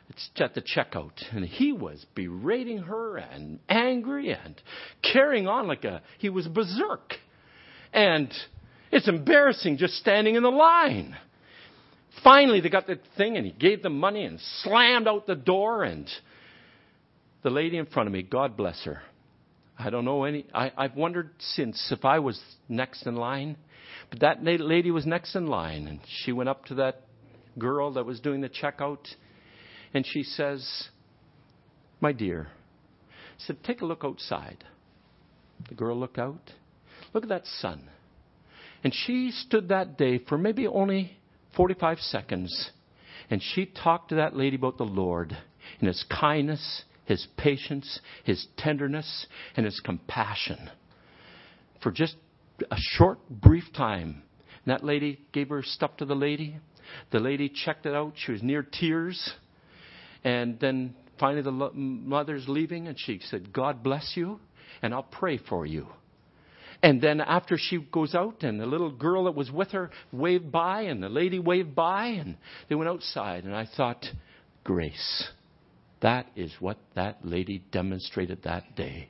It's 0.10 0.30
at 0.38 0.54
the 0.54 0.62
checkout, 0.62 1.22
and 1.32 1.44
he 1.44 1.74
was 1.74 2.06
berating 2.16 2.80
her 2.80 3.18
and 3.18 3.60
angry 3.68 4.32
and 4.32 4.62
carrying 5.02 5.48
on 5.48 5.68
like 5.68 5.84
a 5.84 6.02
he 6.18 6.30
was 6.30 6.48
berserk. 6.48 7.16
And 7.94 8.32
it's 8.92 9.08
embarrassing 9.08 9.78
just 9.78 9.96
standing 9.96 10.36
in 10.36 10.44
the 10.44 10.50
line. 10.50 11.16
Finally, 12.24 12.62
they 12.62 12.70
got 12.70 12.88
the 12.88 13.00
thing, 13.16 13.38
and 13.38 13.46
he 13.46 13.52
gave 13.52 13.84
them 13.84 14.00
money 14.00 14.24
and 14.26 14.40
slammed 14.64 15.08
out 15.08 15.28
the 15.28 15.36
door. 15.36 15.84
And 15.84 16.10
the 17.44 17.50
lady 17.50 17.78
in 17.78 17.86
front 17.86 18.08
of 18.08 18.14
me, 18.14 18.24
God 18.24 18.58
bless 18.58 18.84
her. 18.86 19.02
I 19.78 19.90
don't 19.90 20.06
know 20.06 20.24
any. 20.24 20.46
I, 20.54 20.72
I've 20.76 20.96
wondered 20.96 21.30
since 21.40 21.92
if 21.92 22.04
I 22.04 22.20
was 22.20 22.42
next 22.68 23.06
in 23.06 23.16
line. 23.16 23.58
But 24.10 24.22
that 24.22 24.44
lady 24.44 24.92
was 24.92 25.06
next 25.06 25.36
in 25.36 25.48
line, 25.48 25.88
and 25.88 26.00
she 26.24 26.32
went 26.32 26.50
up 26.50 26.66
to 26.66 26.76
that 26.76 27.02
girl 27.58 27.94
that 27.94 28.06
was 28.06 28.20
doing 28.20 28.42
the 28.42 28.50
checkout, 28.50 29.06
and 29.94 30.06
she 30.06 30.24
says, 30.24 30.88
My 32.00 32.14
dear, 32.14 32.48
said, 33.38 33.64
take 33.64 33.82
a 33.82 33.86
look 33.86 34.04
outside. 34.04 34.64
The 35.70 35.76
girl 35.76 36.00
looked 36.00 36.18
out. 36.18 36.52
Look 37.14 37.24
at 37.24 37.30
that 37.30 37.46
sun. 37.46 37.90
And 38.84 38.94
she 38.94 39.32
stood 39.32 39.70
that 39.70 39.98
day 39.98 40.20
for 40.20 40.38
maybe 40.38 40.68
only 40.68 41.18
45 41.56 42.00
seconds. 42.00 42.72
And 43.30 43.42
she 43.42 43.66
talked 43.66 44.10
to 44.10 44.16
that 44.16 44.36
lady 44.36 44.56
about 44.56 44.78
the 44.78 44.84
Lord 44.84 45.36
and 45.80 45.88
His 45.88 46.06
kindness, 46.10 46.84
His 47.06 47.28
patience, 47.38 48.00
His 48.24 48.48
tenderness, 48.58 49.28
and 49.56 49.66
His 49.66 49.80
compassion. 49.80 50.70
For 51.82 51.92
just 51.92 52.16
a 52.72 52.78
short, 52.78 53.20
brief 53.30 53.66
time. 53.76 54.24
And 54.66 54.74
that 54.74 54.84
lady 54.84 55.22
gave 55.32 55.50
her 55.50 55.64
stuff 55.64 55.98
to 55.98 56.06
the 56.06 56.16
lady. 56.16 56.58
The 57.12 57.20
lady 57.20 57.50
checked 57.50 57.86
it 57.86 57.94
out. 57.94 58.14
She 58.16 58.32
was 58.32 58.44
near 58.44 58.64
tears. 58.64 59.34
And 60.24 60.60
then 60.60 60.96
finally 61.20 61.42
the 61.42 61.52
mother's 61.52 62.48
leaving 62.48 62.88
and 62.88 62.98
she 63.00 63.20
said, 63.30 63.54
God 63.54 63.84
bless 63.84 64.14
you 64.16 64.40
and 64.82 64.94
I'll 64.94 65.04
pray 65.04 65.38
for 65.38 65.66
you. 65.66 65.88
And 66.84 67.02
then 67.02 67.22
after 67.22 67.58
she 67.58 67.80
goes 67.92 68.14
out, 68.14 68.44
and 68.44 68.60
the 68.60 68.66
little 68.66 68.92
girl 68.92 69.26
that 69.26 69.36
was 69.36 69.52
with 69.52 69.72
her 69.72 69.90
waved 70.12 70.52
by, 70.52 70.82
and 70.84 71.02
the 71.02 71.10
lady 71.10 71.40
waved 71.40 71.74
by, 71.74 72.08
and 72.08 72.38
they 72.70 72.76
went 72.76 72.90
outside. 72.90 73.46
And 73.46 73.56
I 73.56 73.68
thought, 73.76 74.06
grace. 74.64 75.30
That 76.02 76.28
is 76.36 76.52
what 76.60 76.78
that 76.96 77.20
lady 77.24 77.64
demonstrated 77.72 78.44
that 78.44 78.76
day. 78.76 79.10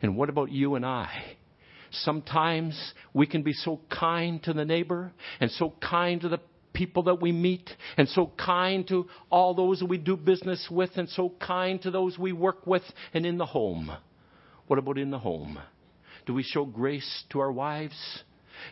And 0.00 0.16
what 0.16 0.30
about 0.30 0.50
you 0.50 0.74
and 0.76 0.86
I? 0.86 1.36
Sometimes 1.90 2.94
we 3.12 3.26
can 3.26 3.42
be 3.42 3.52
so 3.52 3.80
kind 3.90 4.42
to 4.44 4.52
the 4.52 4.64
neighbor 4.64 5.12
and 5.40 5.50
so 5.50 5.74
kind 5.82 6.20
to 6.22 6.28
the 6.28 6.40
people 6.72 7.02
that 7.02 7.20
we 7.20 7.32
meet 7.32 7.68
and 7.96 8.08
so 8.08 8.32
kind 8.38 8.86
to 8.88 9.06
all 9.28 9.54
those 9.54 9.82
we 9.82 9.98
do 9.98 10.16
business 10.16 10.68
with 10.70 10.90
and 10.94 11.08
so 11.10 11.34
kind 11.40 11.82
to 11.82 11.90
those 11.90 12.16
we 12.16 12.32
work 12.32 12.66
with 12.66 12.84
and 13.12 13.26
in 13.26 13.38
the 13.38 13.46
home. 13.46 13.90
What 14.68 14.78
about 14.78 14.98
in 14.98 15.10
the 15.10 15.18
home? 15.18 15.58
Do 16.30 16.34
we 16.34 16.44
show 16.44 16.64
grace 16.64 17.24
to 17.30 17.40
our 17.40 17.50
wives? 17.50 18.22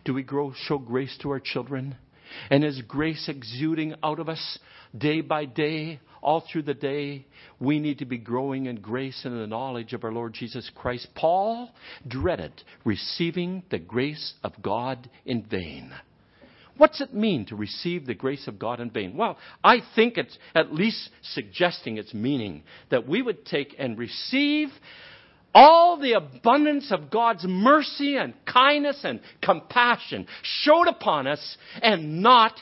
Do 0.04 0.14
we 0.14 0.22
grow, 0.22 0.52
show 0.54 0.78
grace 0.78 1.18
to 1.22 1.30
our 1.30 1.40
children? 1.40 1.96
And 2.50 2.62
is 2.62 2.80
grace 2.82 3.28
exuding 3.28 3.96
out 4.00 4.20
of 4.20 4.28
us 4.28 4.60
day 4.96 5.22
by 5.22 5.44
day, 5.46 5.98
all 6.22 6.40
through 6.40 6.62
the 6.62 6.74
day? 6.74 7.26
We 7.58 7.80
need 7.80 7.98
to 7.98 8.04
be 8.04 8.16
growing 8.16 8.66
in 8.66 8.76
grace 8.76 9.22
and 9.24 9.34
in 9.34 9.40
the 9.40 9.48
knowledge 9.48 9.92
of 9.92 10.04
our 10.04 10.12
Lord 10.12 10.34
Jesus 10.34 10.70
Christ. 10.72 11.08
Paul 11.16 11.72
dreaded 12.06 12.52
receiving 12.84 13.64
the 13.72 13.80
grace 13.80 14.34
of 14.44 14.52
God 14.62 15.10
in 15.26 15.42
vain. 15.42 15.92
What's 16.76 17.00
it 17.00 17.12
mean 17.12 17.44
to 17.46 17.56
receive 17.56 18.06
the 18.06 18.14
grace 18.14 18.46
of 18.46 18.60
God 18.60 18.78
in 18.78 18.90
vain? 18.90 19.16
Well, 19.16 19.36
I 19.64 19.78
think 19.96 20.16
it's 20.16 20.38
at 20.54 20.72
least 20.72 21.10
suggesting 21.22 21.98
its 21.98 22.14
meaning 22.14 22.62
that 22.90 23.08
we 23.08 23.20
would 23.20 23.44
take 23.44 23.74
and 23.80 23.98
receive 23.98 24.68
all 25.58 25.96
the 25.98 26.12
abundance 26.12 26.92
of 26.92 27.10
God's 27.10 27.44
mercy 27.44 28.16
and 28.16 28.32
kindness 28.46 29.00
and 29.02 29.18
compassion 29.42 30.28
showed 30.42 30.86
upon 30.86 31.26
us 31.26 31.58
and 31.82 32.22
not 32.22 32.52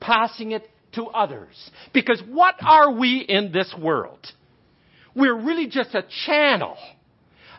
passing 0.00 0.50
it 0.50 0.68
to 0.96 1.04
others. 1.06 1.70
Because 1.94 2.20
what 2.28 2.56
are 2.60 2.90
we 2.90 3.20
in 3.20 3.52
this 3.52 3.72
world? 3.80 4.26
We're 5.14 5.40
really 5.40 5.68
just 5.68 5.94
a 5.94 6.04
channel 6.26 6.76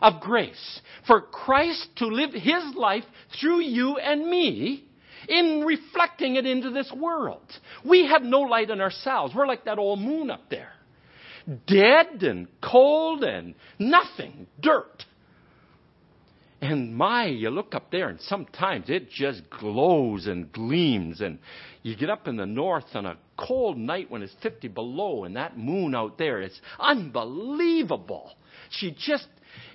of 0.02 0.20
grace 0.20 0.80
for 1.06 1.22
Christ 1.22 1.88
to 1.96 2.06
live 2.08 2.34
His 2.34 2.74
life 2.76 3.04
through 3.40 3.62
you 3.62 3.96
and 3.96 4.28
me 4.28 4.84
in 5.26 5.64
reflecting 5.64 6.36
it 6.36 6.44
into 6.44 6.68
this 6.68 6.92
world. 6.94 7.46
We 7.82 8.08
have 8.08 8.22
no 8.22 8.40
light 8.40 8.68
in 8.68 8.82
ourselves. 8.82 9.34
We're 9.34 9.46
like 9.46 9.64
that 9.64 9.78
old 9.78 10.00
moon 10.00 10.30
up 10.30 10.50
there. 10.50 10.72
Dead 11.66 12.22
and 12.22 12.48
cold 12.60 13.24
and 13.24 13.54
nothing, 13.78 14.46
dirt. 14.60 15.04
And 16.60 16.94
my, 16.94 17.26
you 17.26 17.50
look 17.50 17.74
up 17.74 17.90
there 17.90 18.08
and 18.08 18.20
sometimes 18.20 18.88
it 18.88 19.10
just 19.10 19.42
glows 19.50 20.28
and 20.28 20.52
gleams. 20.52 21.20
And 21.20 21.40
you 21.82 21.96
get 21.96 22.08
up 22.08 22.28
in 22.28 22.36
the 22.36 22.46
north 22.46 22.84
on 22.94 23.04
a 23.04 23.16
cold 23.36 23.76
night 23.76 24.10
when 24.10 24.22
it's 24.22 24.34
50 24.42 24.68
below 24.68 25.24
and 25.24 25.34
that 25.34 25.58
moon 25.58 25.92
out 25.94 26.18
there, 26.18 26.40
it's 26.40 26.60
unbelievable. 26.78 28.30
She 28.70 28.92
just, 28.96 29.26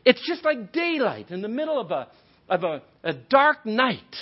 it's 0.06 0.26
just 0.26 0.46
like 0.46 0.72
daylight 0.72 1.30
in 1.30 1.42
the 1.42 1.50
middle 1.50 1.78
of 1.78 1.92
a, 1.92 2.08
of 2.48 2.64
a, 2.64 2.82
a 3.04 3.14
dark 3.14 3.66
night. 3.66 4.16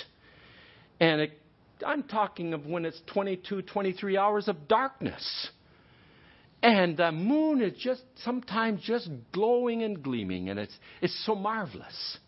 And 0.98 1.20
it, 1.20 1.40
I'm 1.86 2.02
talking 2.02 2.52
of 2.52 2.66
when 2.66 2.84
it's 2.84 3.00
22, 3.12 3.62
23 3.62 4.16
hours 4.16 4.48
of 4.48 4.66
darkness. 4.66 5.50
And 6.66 6.96
the 6.96 7.12
moon 7.12 7.62
is 7.62 7.78
just 7.78 8.02
sometimes 8.24 8.82
just 8.82 9.08
glowing 9.30 9.84
and 9.84 10.02
gleaming, 10.02 10.48
and 10.48 10.58
it's, 10.58 10.76
it's 11.00 11.24
so 11.24 11.36
marvelous. 11.36 12.18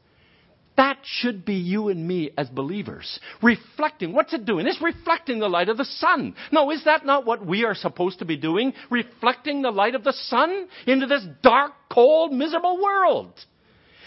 That 0.77 0.99
should 1.03 1.45
be 1.45 1.55
you 1.55 1.89
and 1.89 2.07
me 2.07 2.31
as 2.39 2.49
believers. 2.49 3.19
Reflecting. 3.43 4.13
What's 4.13 4.33
it 4.33 4.45
doing? 4.45 4.69
It's 4.69 4.81
reflecting 4.81 5.41
the 5.41 5.49
light 5.49 5.69
of 5.69 5.77
the 5.77 5.85
sun. 5.85 6.37
No, 6.53 6.71
is 6.71 6.85
that 6.85 7.05
not 7.05 7.27
what 7.27 7.45
we 7.45 7.65
are 7.65 7.75
supposed 7.75 8.21
to 8.21 8.25
be 8.25 8.37
doing? 8.37 8.75
Reflecting 8.91 9.63
the 9.63 9.73
light 9.73 9.97
of 9.97 10.05
the 10.05 10.13
sun 10.13 10.69
into 10.87 11.07
this 11.07 11.27
dark, 11.43 11.73
cold, 11.93 12.33
miserable 12.33 12.81
world. 12.81 13.33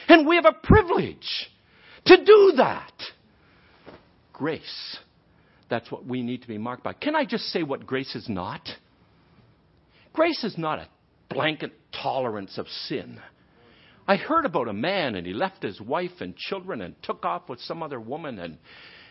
And 0.07 0.25
we 0.25 0.37
have 0.37 0.45
a 0.45 0.65
privilege 0.65 1.49
to 2.05 2.23
do 2.23 2.53
that. 2.55 2.93
Grace. 4.31 4.97
That's 5.69 5.91
what 5.91 6.05
we 6.05 6.21
need 6.21 6.43
to 6.43 6.47
be 6.47 6.57
marked 6.57 6.85
by. 6.85 6.93
Can 6.93 7.17
I 7.17 7.25
just 7.25 7.47
say 7.47 7.63
what 7.63 7.85
grace 7.85 8.15
is 8.15 8.29
not? 8.29 8.61
Grace 10.13 10.43
is 10.43 10.57
not 10.57 10.79
a 10.79 10.87
blanket 11.29 11.71
tolerance 11.91 12.57
of 12.57 12.67
sin. 12.67 13.19
I 14.07 14.17
heard 14.17 14.45
about 14.45 14.67
a 14.67 14.73
man 14.73 15.15
and 15.15 15.25
he 15.25 15.33
left 15.33 15.63
his 15.63 15.79
wife 15.79 16.19
and 16.19 16.35
children 16.35 16.81
and 16.81 16.95
took 17.03 17.23
off 17.23 17.47
with 17.47 17.59
some 17.61 17.81
other 17.81 17.99
woman 17.99 18.39
and 18.39 18.57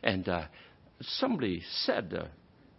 and 0.02 0.28
uh, 0.28 0.44
somebody 1.00 1.62
said 1.84 2.14
uh, 2.18 2.24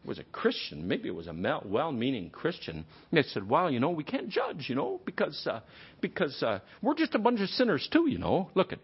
was 0.04 0.20
a 0.20 0.24
Christian, 0.26 0.88
maybe 0.88 1.08
it 1.08 1.16
was 1.16 1.28
a 1.28 1.62
well-meaning 1.64 2.32
Christian. 2.32 2.86
They 3.12 3.22
said, 3.22 3.48
"Well, 3.48 3.70
you 3.70 3.80
know, 3.80 3.92
we 3.92 4.04
can't 4.04 4.30
judge, 4.30 4.66
you 4.68 4.76
know, 4.76 5.00
because 5.06 5.46
uh, 5.46 5.60
because 6.02 6.42
uh, 6.42 6.60
we're 6.82 6.96
just 6.96 7.14
a 7.14 7.20
bunch 7.20 7.40
of 7.40 7.50
sinners 7.50 7.88
too, 7.92 8.10
you 8.10 8.18
know. 8.18 8.50
Look 8.56 8.74
at 8.74 8.80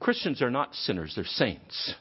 Christians 0.00 0.42
are 0.42 0.50
not 0.50 0.74
sinners; 0.74 1.12
they're 1.14 1.24
saints. 1.24 1.94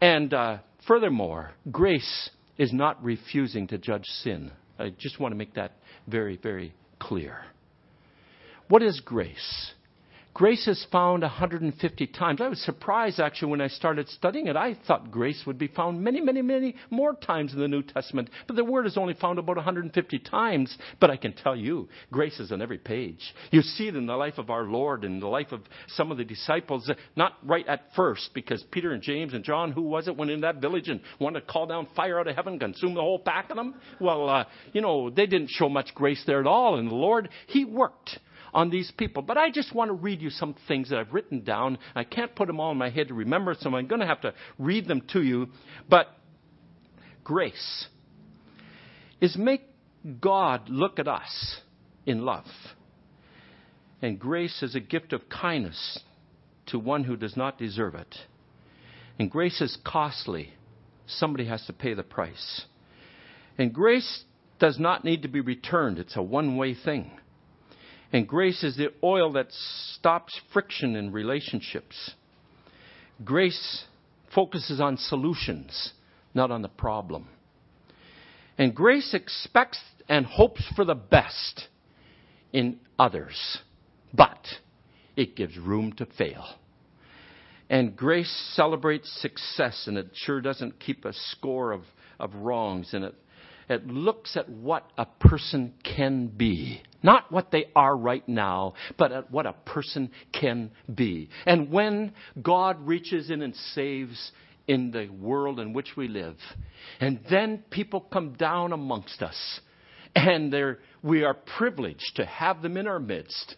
And 0.00 0.32
uh, 0.32 0.58
furthermore, 0.86 1.50
grace 1.70 2.30
is 2.56 2.72
not 2.72 3.02
refusing 3.02 3.66
to 3.68 3.78
judge 3.78 4.06
sin. 4.06 4.52
I 4.78 4.90
just 4.90 5.18
want 5.18 5.32
to 5.32 5.36
make 5.36 5.54
that 5.54 5.72
very, 6.06 6.36
very 6.36 6.72
clear. 6.98 7.38
What 8.68 8.82
is 8.82 9.00
grace? 9.00 9.72
Grace 10.34 10.68
is 10.68 10.86
found 10.92 11.22
150 11.22 12.06
times. 12.08 12.40
I 12.40 12.48
was 12.48 12.60
surprised 12.60 13.18
actually 13.18 13.50
when 13.50 13.60
I 13.60 13.66
started 13.68 14.08
studying 14.08 14.46
it. 14.46 14.56
I 14.56 14.78
thought 14.86 15.10
grace 15.10 15.42
would 15.46 15.58
be 15.58 15.66
found 15.66 16.02
many, 16.02 16.20
many, 16.20 16.42
many 16.42 16.76
more 16.90 17.14
times 17.14 17.52
in 17.52 17.58
the 17.58 17.66
New 17.66 17.82
Testament. 17.82 18.30
But 18.46 18.54
the 18.54 18.64
word 18.64 18.86
is 18.86 18.96
only 18.96 19.14
found 19.14 19.38
about 19.38 19.56
150 19.56 20.18
times. 20.20 20.76
But 21.00 21.10
I 21.10 21.16
can 21.16 21.32
tell 21.32 21.56
you, 21.56 21.88
grace 22.12 22.38
is 22.38 22.52
on 22.52 22.62
every 22.62 22.78
page. 22.78 23.34
You 23.50 23.62
see 23.62 23.88
it 23.88 23.96
in 23.96 24.06
the 24.06 24.16
life 24.16 24.38
of 24.38 24.48
our 24.48 24.64
Lord 24.64 25.04
and 25.04 25.20
the 25.20 25.26
life 25.26 25.50
of 25.50 25.62
some 25.88 26.12
of 26.12 26.18
the 26.18 26.24
disciples. 26.24 26.88
Not 27.16 27.32
right 27.42 27.66
at 27.66 27.86
first, 27.96 28.30
because 28.32 28.62
Peter 28.70 28.92
and 28.92 29.02
James 29.02 29.34
and 29.34 29.42
John, 29.42 29.72
who 29.72 29.82
was 29.82 30.06
it, 30.06 30.16
went 30.16 30.30
in 30.30 30.42
that 30.42 30.60
village 30.60 30.88
and 30.88 31.00
wanted 31.18 31.40
to 31.40 31.46
call 31.46 31.66
down 31.66 31.88
fire 31.96 32.20
out 32.20 32.28
of 32.28 32.36
heaven, 32.36 32.58
consume 32.60 32.94
the 32.94 33.00
whole 33.00 33.18
pack 33.18 33.50
of 33.50 33.56
them? 33.56 33.74
Well, 34.00 34.28
uh, 34.28 34.44
you 34.72 34.82
know, 34.82 35.10
they 35.10 35.26
didn't 35.26 35.50
show 35.50 35.68
much 35.68 35.94
grace 35.96 36.22
there 36.26 36.40
at 36.40 36.46
all. 36.46 36.78
And 36.78 36.88
the 36.88 36.94
Lord, 36.94 37.28
He 37.48 37.64
worked 37.64 38.20
on 38.54 38.70
these 38.70 38.90
people. 38.96 39.22
But 39.22 39.36
I 39.36 39.50
just 39.50 39.74
want 39.74 39.88
to 39.88 39.94
read 39.94 40.20
you 40.20 40.30
some 40.30 40.54
things 40.66 40.90
that 40.90 40.98
I've 40.98 41.12
written 41.12 41.42
down. 41.44 41.78
I 41.94 42.04
can't 42.04 42.34
put 42.34 42.46
them 42.46 42.60
all 42.60 42.72
in 42.72 42.78
my 42.78 42.90
head 42.90 43.08
to 43.08 43.14
remember, 43.14 43.56
so 43.58 43.74
I'm 43.74 43.86
going 43.86 44.00
to 44.00 44.06
have 44.06 44.20
to 44.22 44.34
read 44.58 44.86
them 44.86 45.02
to 45.12 45.22
you. 45.22 45.48
But 45.88 46.08
grace 47.24 47.86
is 49.20 49.36
make 49.36 49.62
God 50.20 50.68
look 50.68 50.98
at 50.98 51.08
us 51.08 51.60
in 52.06 52.24
love. 52.24 52.46
And 54.00 54.18
grace 54.18 54.62
is 54.62 54.74
a 54.74 54.80
gift 54.80 55.12
of 55.12 55.28
kindness 55.28 56.00
to 56.66 56.78
one 56.78 57.04
who 57.04 57.16
does 57.16 57.36
not 57.36 57.58
deserve 57.58 57.94
it. 57.94 58.14
And 59.18 59.30
grace 59.30 59.60
is 59.60 59.76
costly. 59.84 60.52
Somebody 61.06 61.46
has 61.46 61.64
to 61.66 61.72
pay 61.72 61.94
the 61.94 62.02
price. 62.02 62.64
And 63.56 63.72
grace 63.72 64.24
does 64.60 64.78
not 64.78 65.04
need 65.04 65.22
to 65.22 65.28
be 65.28 65.40
returned, 65.40 65.98
it's 65.98 66.16
a 66.16 66.22
one 66.22 66.56
way 66.56 66.74
thing. 66.74 67.10
And 68.12 68.26
grace 68.26 68.64
is 68.64 68.76
the 68.76 68.92
oil 69.02 69.32
that 69.32 69.48
stops 69.94 70.38
friction 70.52 70.96
in 70.96 71.12
relationships. 71.12 72.12
Grace 73.24 73.84
focuses 74.34 74.80
on 74.80 74.96
solutions, 74.96 75.92
not 76.34 76.50
on 76.50 76.62
the 76.62 76.68
problem. 76.68 77.28
And 78.56 78.74
grace 78.74 79.14
expects 79.14 79.78
and 80.08 80.24
hopes 80.24 80.64
for 80.74 80.84
the 80.84 80.94
best 80.94 81.68
in 82.52 82.80
others, 82.98 83.58
but 84.12 84.46
it 85.16 85.36
gives 85.36 85.56
room 85.58 85.92
to 85.94 86.06
fail. 86.06 86.46
And 87.70 87.94
grace 87.94 88.32
celebrates 88.54 89.10
success, 89.20 89.84
and 89.86 89.98
it 89.98 90.10
sure 90.14 90.40
doesn't 90.40 90.80
keep 90.80 91.04
a 91.04 91.12
score 91.12 91.72
of, 91.72 91.82
of 92.18 92.34
wrongs, 92.34 92.94
and 92.94 93.04
it 93.04 93.14
it 93.68 93.86
looks 93.86 94.36
at 94.36 94.48
what 94.48 94.90
a 94.96 95.04
person 95.04 95.74
can 95.84 96.28
be. 96.28 96.80
Not 97.02 97.30
what 97.30 97.50
they 97.50 97.66
are 97.76 97.96
right 97.96 98.28
now, 98.28 98.74
but 98.96 99.12
at 99.12 99.30
what 99.30 99.46
a 99.46 99.52
person 99.52 100.10
can 100.32 100.70
be. 100.92 101.30
And 101.46 101.70
when 101.70 102.12
God 102.42 102.86
reaches 102.86 103.30
in 103.30 103.42
and 103.42 103.54
saves 103.74 104.32
in 104.66 104.90
the 104.90 105.08
world 105.08 105.60
in 105.60 105.72
which 105.72 105.96
we 105.96 106.08
live, 106.08 106.36
and 107.00 107.20
then 107.30 107.62
people 107.70 108.00
come 108.00 108.34
down 108.34 108.72
amongst 108.72 109.22
us, 109.22 109.60
and 110.14 110.54
we 111.02 111.22
are 111.22 111.34
privileged 111.34 112.16
to 112.16 112.26
have 112.26 112.62
them 112.62 112.76
in 112.76 112.88
our 112.88 112.98
midst. 112.98 113.54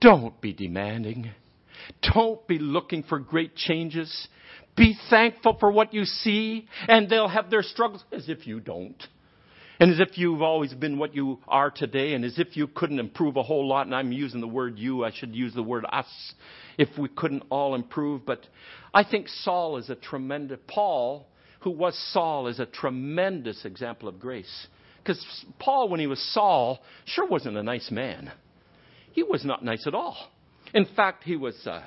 Don't 0.00 0.40
be 0.40 0.52
demanding. 0.52 1.30
Don't 2.14 2.46
be 2.46 2.58
looking 2.58 3.02
for 3.04 3.18
great 3.18 3.54
changes. 3.54 4.28
Be 4.76 4.96
thankful 5.08 5.56
for 5.60 5.70
what 5.70 5.94
you 5.94 6.04
see, 6.04 6.66
and 6.88 7.08
they'll 7.08 7.28
have 7.28 7.50
their 7.50 7.62
struggles 7.62 8.04
as 8.12 8.28
if 8.28 8.46
you 8.46 8.60
don't. 8.60 9.02
And 9.80 9.90
as 9.90 9.98
if 9.98 10.18
you've 10.18 10.42
always 10.42 10.74
been 10.74 10.98
what 10.98 11.14
you 11.14 11.38
are 11.48 11.70
today, 11.70 12.12
and 12.12 12.22
as 12.22 12.38
if 12.38 12.54
you 12.54 12.66
couldn't 12.66 13.00
improve 13.00 13.36
a 13.36 13.42
whole 13.42 13.66
lot, 13.66 13.86
and 13.86 13.94
I'm 13.94 14.12
using 14.12 14.42
the 14.42 14.46
word 14.46 14.78
you, 14.78 15.04
I 15.04 15.10
should 15.10 15.34
use 15.34 15.54
the 15.54 15.62
word 15.62 15.86
us, 15.90 16.34
if 16.76 16.90
we 16.98 17.08
couldn't 17.08 17.44
all 17.48 17.74
improve. 17.74 18.26
But 18.26 18.46
I 18.92 19.04
think 19.04 19.26
Saul 19.26 19.78
is 19.78 19.88
a 19.88 19.94
tremendous, 19.94 20.58
Paul, 20.68 21.26
who 21.60 21.70
was 21.70 21.98
Saul, 22.12 22.46
is 22.48 22.60
a 22.60 22.66
tremendous 22.66 23.64
example 23.64 24.06
of 24.06 24.20
grace. 24.20 24.66
Because 24.98 25.24
Paul, 25.58 25.88
when 25.88 25.98
he 25.98 26.06
was 26.06 26.20
Saul, 26.34 26.80
sure 27.06 27.26
wasn't 27.26 27.56
a 27.56 27.62
nice 27.62 27.90
man. 27.90 28.30
He 29.12 29.22
was 29.22 29.46
not 29.46 29.64
nice 29.64 29.86
at 29.86 29.94
all. 29.94 30.30
In 30.74 30.86
fact, 30.94 31.24
he 31.24 31.36
was, 31.36 31.56
uh, 31.66 31.82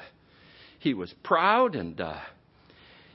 he 0.80 0.96
was 0.96 1.14
proud 1.24 1.76
and, 1.76 2.02
uh, 2.02 2.20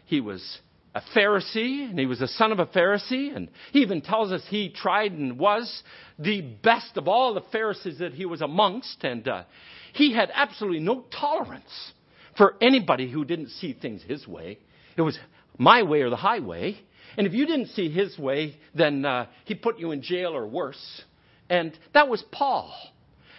he 0.06 0.20
was 0.20 0.60
a 0.98 1.18
Pharisee, 1.18 1.88
and 1.88 1.98
he 1.98 2.06
was 2.06 2.18
the 2.18 2.28
son 2.28 2.52
of 2.52 2.58
a 2.58 2.66
Pharisee, 2.66 3.34
and 3.34 3.48
he 3.72 3.80
even 3.80 4.00
tells 4.00 4.32
us 4.32 4.42
he 4.48 4.68
tried 4.70 5.12
and 5.12 5.38
was 5.38 5.82
the 6.18 6.40
best 6.40 6.96
of 6.96 7.06
all 7.06 7.34
the 7.34 7.44
Pharisees 7.52 7.98
that 7.98 8.14
he 8.14 8.26
was 8.26 8.42
amongst, 8.42 9.04
and 9.04 9.26
uh, 9.28 9.44
he 9.92 10.12
had 10.12 10.30
absolutely 10.34 10.80
no 10.80 11.04
tolerance 11.18 11.92
for 12.36 12.56
anybody 12.60 13.10
who 13.10 13.24
didn't 13.24 13.50
see 13.50 13.72
things 13.72 14.02
his 14.02 14.26
way. 14.26 14.58
It 14.96 15.02
was 15.02 15.18
my 15.56 15.82
way 15.82 16.02
or 16.02 16.10
the 16.10 16.16
highway, 16.16 16.76
and 17.16 17.26
if 17.26 17.32
you 17.32 17.46
didn't 17.46 17.68
see 17.68 17.90
his 17.90 18.18
way, 18.18 18.56
then 18.74 19.04
uh, 19.04 19.26
he 19.44 19.54
put 19.54 19.78
you 19.78 19.92
in 19.92 20.02
jail 20.02 20.34
or 20.34 20.46
worse. 20.46 21.02
And 21.48 21.76
that 21.94 22.08
was 22.08 22.22
Paul. 22.30 22.74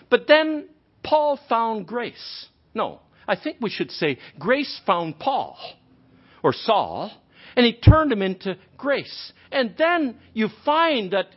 But 0.09 0.27
then 0.27 0.69
Paul 1.03 1.39
found 1.47 1.87
grace. 1.87 2.47
No, 2.73 3.01
I 3.27 3.35
think 3.35 3.57
we 3.61 3.69
should 3.69 3.91
say 3.91 4.17
grace 4.39 4.79
found 4.85 5.19
Paul 5.19 5.57
or 6.41 6.53
Saul, 6.53 7.11
and 7.55 7.65
he 7.65 7.73
turned 7.73 8.11
him 8.11 8.21
into 8.21 8.57
grace. 8.77 9.33
And 9.51 9.75
then 9.77 10.17
you 10.33 10.49
find 10.65 11.11
that 11.11 11.27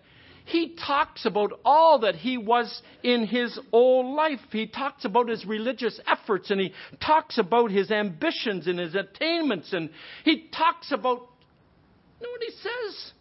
he 0.45 0.77
talks 0.87 1.25
about 1.25 1.53
all 1.65 2.01
that 2.01 2.17
he 2.17 2.37
was 2.37 2.83
in 3.03 3.27
his 3.27 3.59
old 3.71 4.15
life. 4.15 4.41
He 4.51 4.67
talks 4.67 5.05
about 5.05 5.29
his 5.29 5.47
religious 5.47 6.01
efforts 6.07 6.51
and 6.51 6.61
he 6.61 6.73
talks 7.05 7.39
about 7.39 7.71
his 7.71 7.91
ambitions 7.91 8.67
and 8.67 8.79
his 8.79 8.95
attainments 8.95 9.73
and 9.73 9.91
he 10.25 10.49
talks 10.57 10.93
about, 10.93 11.29
you 12.21 12.27
know 12.27 12.31
what 12.31 12.43
he 12.43 12.51
says? 12.51 13.13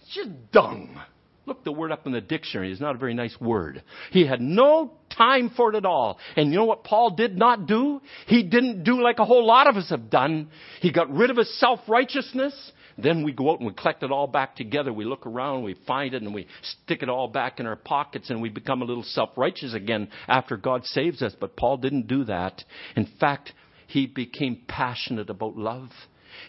It's 0.00 0.14
just 0.14 0.30
dung. 0.52 1.00
Look 1.46 1.62
the 1.64 1.72
word 1.72 1.92
up 1.92 2.06
in 2.06 2.12
the 2.12 2.22
dictionary. 2.22 2.72
It's 2.72 2.80
not 2.80 2.94
a 2.94 2.98
very 2.98 3.14
nice 3.14 3.38
word. 3.38 3.82
He 4.10 4.26
had 4.26 4.40
no 4.40 4.92
time 5.16 5.50
for 5.56 5.72
it 5.72 5.76
at 5.76 5.84
all. 5.84 6.18
And 6.36 6.50
you 6.50 6.58
know 6.58 6.64
what 6.64 6.84
Paul 6.84 7.10
did 7.10 7.36
not 7.36 7.66
do? 7.66 8.00
He 8.26 8.42
didn't 8.42 8.84
do 8.84 9.02
like 9.02 9.18
a 9.18 9.24
whole 9.24 9.46
lot 9.46 9.68
of 9.68 9.76
us 9.76 9.90
have 9.90 10.10
done. 10.10 10.48
He 10.80 10.92
got 10.92 11.10
rid 11.10 11.30
of 11.30 11.36
his 11.36 11.58
self-righteousness. 11.58 12.72
Then 12.96 13.24
we 13.24 13.32
go 13.32 13.50
out 13.50 13.58
and 13.58 13.66
we 13.66 13.74
collect 13.74 14.04
it 14.04 14.12
all 14.12 14.28
back 14.28 14.54
together. 14.54 14.92
We 14.92 15.04
look 15.04 15.26
around, 15.26 15.64
we 15.64 15.74
find 15.86 16.14
it, 16.14 16.22
and 16.22 16.32
we 16.32 16.46
stick 16.62 17.02
it 17.02 17.08
all 17.08 17.26
back 17.26 17.58
in 17.58 17.66
our 17.66 17.74
pockets, 17.76 18.30
and 18.30 18.40
we 18.40 18.50
become 18.50 18.82
a 18.82 18.84
little 18.84 19.02
self-righteous 19.02 19.74
again 19.74 20.08
after 20.28 20.56
God 20.56 20.86
saves 20.86 21.20
us. 21.20 21.34
But 21.38 21.56
Paul 21.56 21.78
didn't 21.78 22.06
do 22.06 22.24
that. 22.24 22.62
In 22.94 23.08
fact, 23.18 23.52
he 23.88 24.06
became 24.06 24.62
passionate 24.68 25.28
about 25.28 25.56
love. 25.56 25.90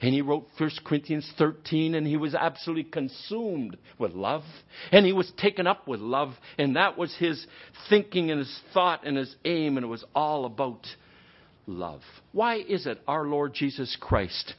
And 0.01 0.13
he 0.13 0.21
wrote 0.21 0.47
1 0.57 0.71
Corinthians 0.85 1.31
13 1.37 1.95
and 1.95 2.05
he 2.05 2.17
was 2.17 2.35
absolutely 2.35 2.83
consumed 2.85 3.77
with 3.97 4.13
love. 4.13 4.43
And 4.91 5.05
he 5.05 5.13
was 5.13 5.31
taken 5.37 5.67
up 5.67 5.87
with 5.87 5.99
love. 5.99 6.33
And 6.57 6.75
that 6.75 6.97
was 6.97 7.15
his 7.15 7.45
thinking 7.89 8.31
and 8.31 8.39
his 8.39 8.61
thought 8.73 9.05
and 9.05 9.17
his 9.17 9.35
aim. 9.45 9.77
And 9.77 9.85
it 9.85 9.89
was 9.89 10.03
all 10.13 10.45
about 10.45 10.85
love. 11.67 12.01
Why 12.31 12.57
is 12.57 12.85
it 12.85 13.01
our 13.07 13.25
Lord 13.25 13.53
Jesus 13.53 13.97
Christ 13.99 14.53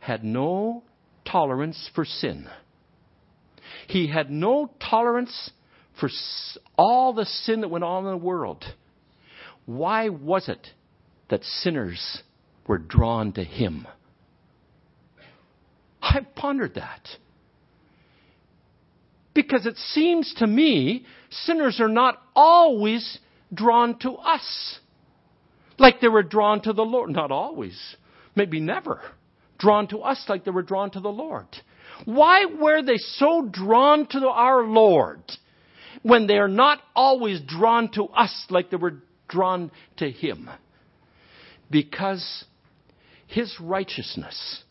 had 0.00 0.24
no 0.24 0.82
tolerance 1.24 1.90
for 1.94 2.04
sin? 2.04 2.48
He 3.88 4.08
had 4.08 4.30
no 4.30 4.70
tolerance 4.90 5.50
for 6.00 6.08
all 6.76 7.12
the 7.12 7.24
sin 7.24 7.62
that 7.62 7.68
went 7.68 7.84
on 7.84 8.04
in 8.04 8.10
the 8.10 8.16
world. 8.16 8.64
Why 9.66 10.08
was 10.08 10.48
it 10.48 10.66
that 11.28 11.44
sinners 11.44 12.22
were 12.66 12.78
drawn 12.78 13.32
to 13.32 13.44
him? 13.44 13.86
I've 16.08 16.34
pondered 16.34 16.74
that. 16.74 17.06
Because 19.34 19.66
it 19.66 19.76
seems 19.76 20.34
to 20.38 20.46
me 20.46 21.04
sinners 21.30 21.80
are 21.80 21.88
not 21.88 22.20
always 22.34 23.18
drawn 23.52 23.98
to 24.00 24.12
us 24.12 24.78
like 25.78 26.00
they 26.00 26.08
were 26.08 26.22
drawn 26.22 26.60
to 26.62 26.72
the 26.72 26.84
Lord. 26.84 27.10
Not 27.10 27.30
always, 27.30 27.78
maybe 28.34 28.58
never. 28.58 29.00
Drawn 29.58 29.88
to 29.88 29.98
us 29.98 30.24
like 30.28 30.44
they 30.44 30.50
were 30.50 30.62
drawn 30.62 30.90
to 30.92 31.00
the 31.00 31.08
Lord. 31.08 31.46
Why 32.04 32.46
were 32.46 32.82
they 32.82 32.96
so 32.96 33.48
drawn 33.50 34.06
to 34.08 34.28
our 34.28 34.64
Lord 34.64 35.22
when 36.02 36.26
they 36.26 36.38
are 36.38 36.48
not 36.48 36.80
always 36.96 37.40
drawn 37.40 37.90
to 37.92 38.04
us 38.06 38.46
like 38.50 38.70
they 38.70 38.76
were 38.76 39.02
drawn 39.28 39.70
to 39.98 40.10
Him? 40.10 40.48
Because 41.70 42.44
His 43.26 43.54
righteousness 43.60 44.62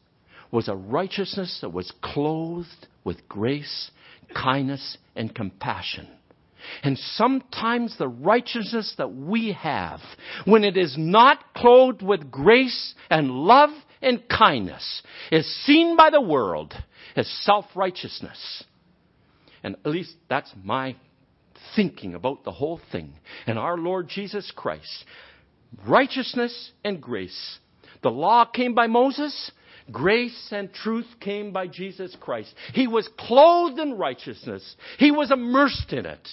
was 0.51 0.67
a 0.67 0.75
righteousness 0.75 1.59
that 1.61 1.73
was 1.73 1.91
clothed 2.01 2.87
with 3.03 3.27
grace, 3.27 3.91
kindness, 4.33 4.97
and 5.15 5.33
compassion. 5.33 6.07
And 6.83 6.97
sometimes 6.97 7.97
the 7.97 8.07
righteousness 8.07 8.93
that 8.97 9.13
we 9.13 9.53
have, 9.53 9.99
when 10.45 10.63
it 10.63 10.75
is 10.75 10.95
not 10.97 11.53
clothed 11.53 12.01
with 12.01 12.31
grace 12.31 12.95
and 13.09 13.31
love 13.31 13.69
and 14.01 14.21
kindness, 14.27 15.01
is 15.31 15.65
seen 15.65 15.95
by 15.95 16.09
the 16.09 16.21
world 16.21 16.73
as 17.15 17.27
self-righteousness. 17.43 18.63
And 19.63 19.75
at 19.75 19.91
least 19.91 20.15
that's 20.29 20.51
my 20.63 20.95
thinking 21.75 22.15
about 22.15 22.43
the 22.43 22.51
whole 22.51 22.81
thing. 22.91 23.13
And 23.45 23.57
our 23.57 23.77
Lord 23.77 24.07
Jesus 24.07 24.51
Christ, 24.55 25.05
righteousness 25.87 26.71
and 26.83 27.01
grace. 27.01 27.59
The 28.03 28.11
law 28.11 28.45
came 28.45 28.73
by 28.73 28.87
Moses. 28.87 29.51
Grace 29.91 30.49
and 30.51 30.73
truth 30.73 31.07
came 31.19 31.51
by 31.51 31.67
Jesus 31.67 32.15
Christ. 32.19 32.53
He 32.73 32.87
was 32.87 33.09
clothed 33.17 33.79
in 33.79 33.97
righteousness. 33.97 34.75
He 34.99 35.11
was 35.11 35.31
immersed 35.31 35.93
in 35.93 36.05
it. 36.05 36.27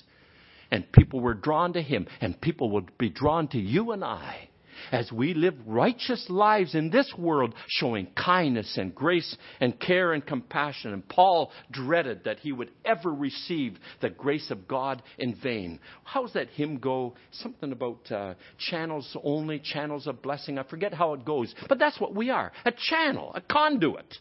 And 0.70 0.90
people 0.90 1.20
were 1.20 1.34
drawn 1.34 1.74
to 1.74 1.82
him. 1.82 2.06
And 2.20 2.40
people 2.40 2.70
would 2.70 2.96
be 2.98 3.10
drawn 3.10 3.48
to 3.48 3.58
you 3.58 3.92
and 3.92 4.02
I 4.04 4.48
as 4.92 5.10
we 5.12 5.34
live 5.34 5.54
righteous 5.66 6.26
lives 6.28 6.74
in 6.74 6.90
this 6.90 7.12
world, 7.16 7.54
showing 7.68 8.06
kindness 8.16 8.76
and 8.76 8.94
grace 8.94 9.36
and 9.60 9.78
care 9.78 10.12
and 10.12 10.24
compassion. 10.24 10.92
And 10.92 11.08
Paul 11.08 11.50
dreaded 11.70 12.24
that 12.24 12.40
he 12.40 12.52
would 12.52 12.70
ever 12.84 13.12
receive 13.12 13.78
the 14.00 14.10
grace 14.10 14.50
of 14.50 14.68
God 14.68 15.02
in 15.18 15.36
vain. 15.42 15.80
How's 16.04 16.32
that 16.34 16.48
hymn 16.50 16.78
go? 16.78 17.14
Something 17.32 17.72
about 17.72 18.10
uh, 18.10 18.34
channels 18.58 19.16
only, 19.22 19.58
channels 19.58 20.06
of 20.06 20.22
blessing. 20.22 20.58
I 20.58 20.62
forget 20.64 20.94
how 20.94 21.14
it 21.14 21.24
goes. 21.24 21.54
But 21.68 21.78
that's 21.78 22.00
what 22.00 22.14
we 22.14 22.30
are 22.30 22.52
a 22.64 22.72
channel, 22.72 23.32
a 23.34 23.40
conduit. 23.40 24.18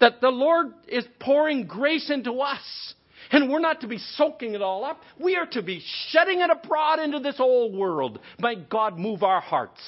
That 0.00 0.20
the 0.20 0.30
Lord 0.30 0.72
is 0.88 1.06
pouring 1.20 1.66
grace 1.66 2.10
into 2.10 2.40
us. 2.40 2.94
And 3.30 3.50
we're 3.50 3.60
not 3.60 3.80
to 3.80 3.88
be 3.88 3.98
soaking 3.98 4.54
it 4.54 4.62
all 4.62 4.84
up. 4.84 5.00
We 5.20 5.36
are 5.36 5.46
to 5.46 5.62
be 5.62 5.82
shedding 6.08 6.40
it 6.40 6.50
abroad 6.50 6.98
into 6.98 7.20
this 7.20 7.36
old 7.38 7.74
world. 7.74 8.18
May 8.38 8.56
God 8.56 8.98
move 8.98 9.22
our 9.22 9.40
hearts 9.40 9.80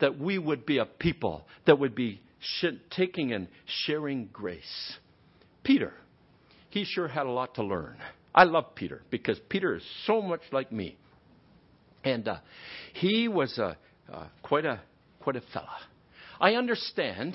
that 0.00 0.18
we 0.18 0.38
would 0.38 0.66
be 0.66 0.78
a 0.78 0.84
people 0.84 1.46
that 1.66 1.78
would 1.78 1.94
be 1.94 2.20
sh- 2.40 2.66
taking 2.90 3.32
and 3.32 3.48
sharing 3.84 4.28
grace. 4.32 4.94
Peter, 5.62 5.92
he 6.70 6.84
sure 6.84 7.08
had 7.08 7.26
a 7.26 7.30
lot 7.30 7.54
to 7.54 7.62
learn. 7.62 7.96
I 8.34 8.44
love 8.44 8.74
Peter 8.74 9.02
because 9.10 9.40
Peter 9.48 9.76
is 9.76 9.82
so 10.04 10.20
much 10.20 10.42
like 10.52 10.70
me. 10.70 10.96
And 12.04 12.28
uh, 12.28 12.38
he 12.92 13.28
was 13.28 13.58
a, 13.58 13.76
uh, 14.12 14.26
quite, 14.42 14.66
a, 14.66 14.80
quite 15.20 15.36
a 15.36 15.42
fella. 15.52 15.78
I 16.38 16.54
understand 16.54 17.34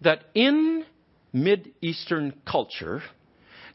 that 0.00 0.24
in 0.34 0.84
Mid 1.32 1.72
Eastern 1.82 2.32
culture, 2.50 3.02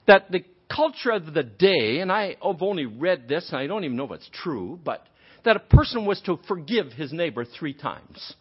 that 0.08 0.32
the 0.32 0.44
culture 0.74 1.12
of 1.12 1.34
the 1.34 1.44
day, 1.44 2.00
and 2.00 2.12
I 2.12 2.36
have 2.44 2.62
only 2.62 2.86
read 2.86 3.28
this, 3.28 3.50
and 3.50 3.60
I 3.60 3.68
don't 3.68 3.84
even 3.84 3.98
know 3.98 4.06
if 4.06 4.12
it's 4.12 4.30
true, 4.32 4.80
but 4.84 5.06
that 5.44 5.56
a 5.56 5.60
person 5.60 6.06
was 6.06 6.22
to 6.22 6.40
forgive 6.48 6.92
his 6.94 7.12
neighbor 7.12 7.46
three 7.46 7.74
times. 7.74 8.36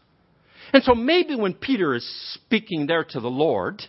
And 0.72 0.82
so 0.82 0.94
maybe 0.94 1.34
when 1.34 1.54
Peter 1.54 1.94
is 1.94 2.34
speaking 2.34 2.86
there 2.86 3.04
to 3.04 3.20
the 3.20 3.30
Lord, 3.30 3.82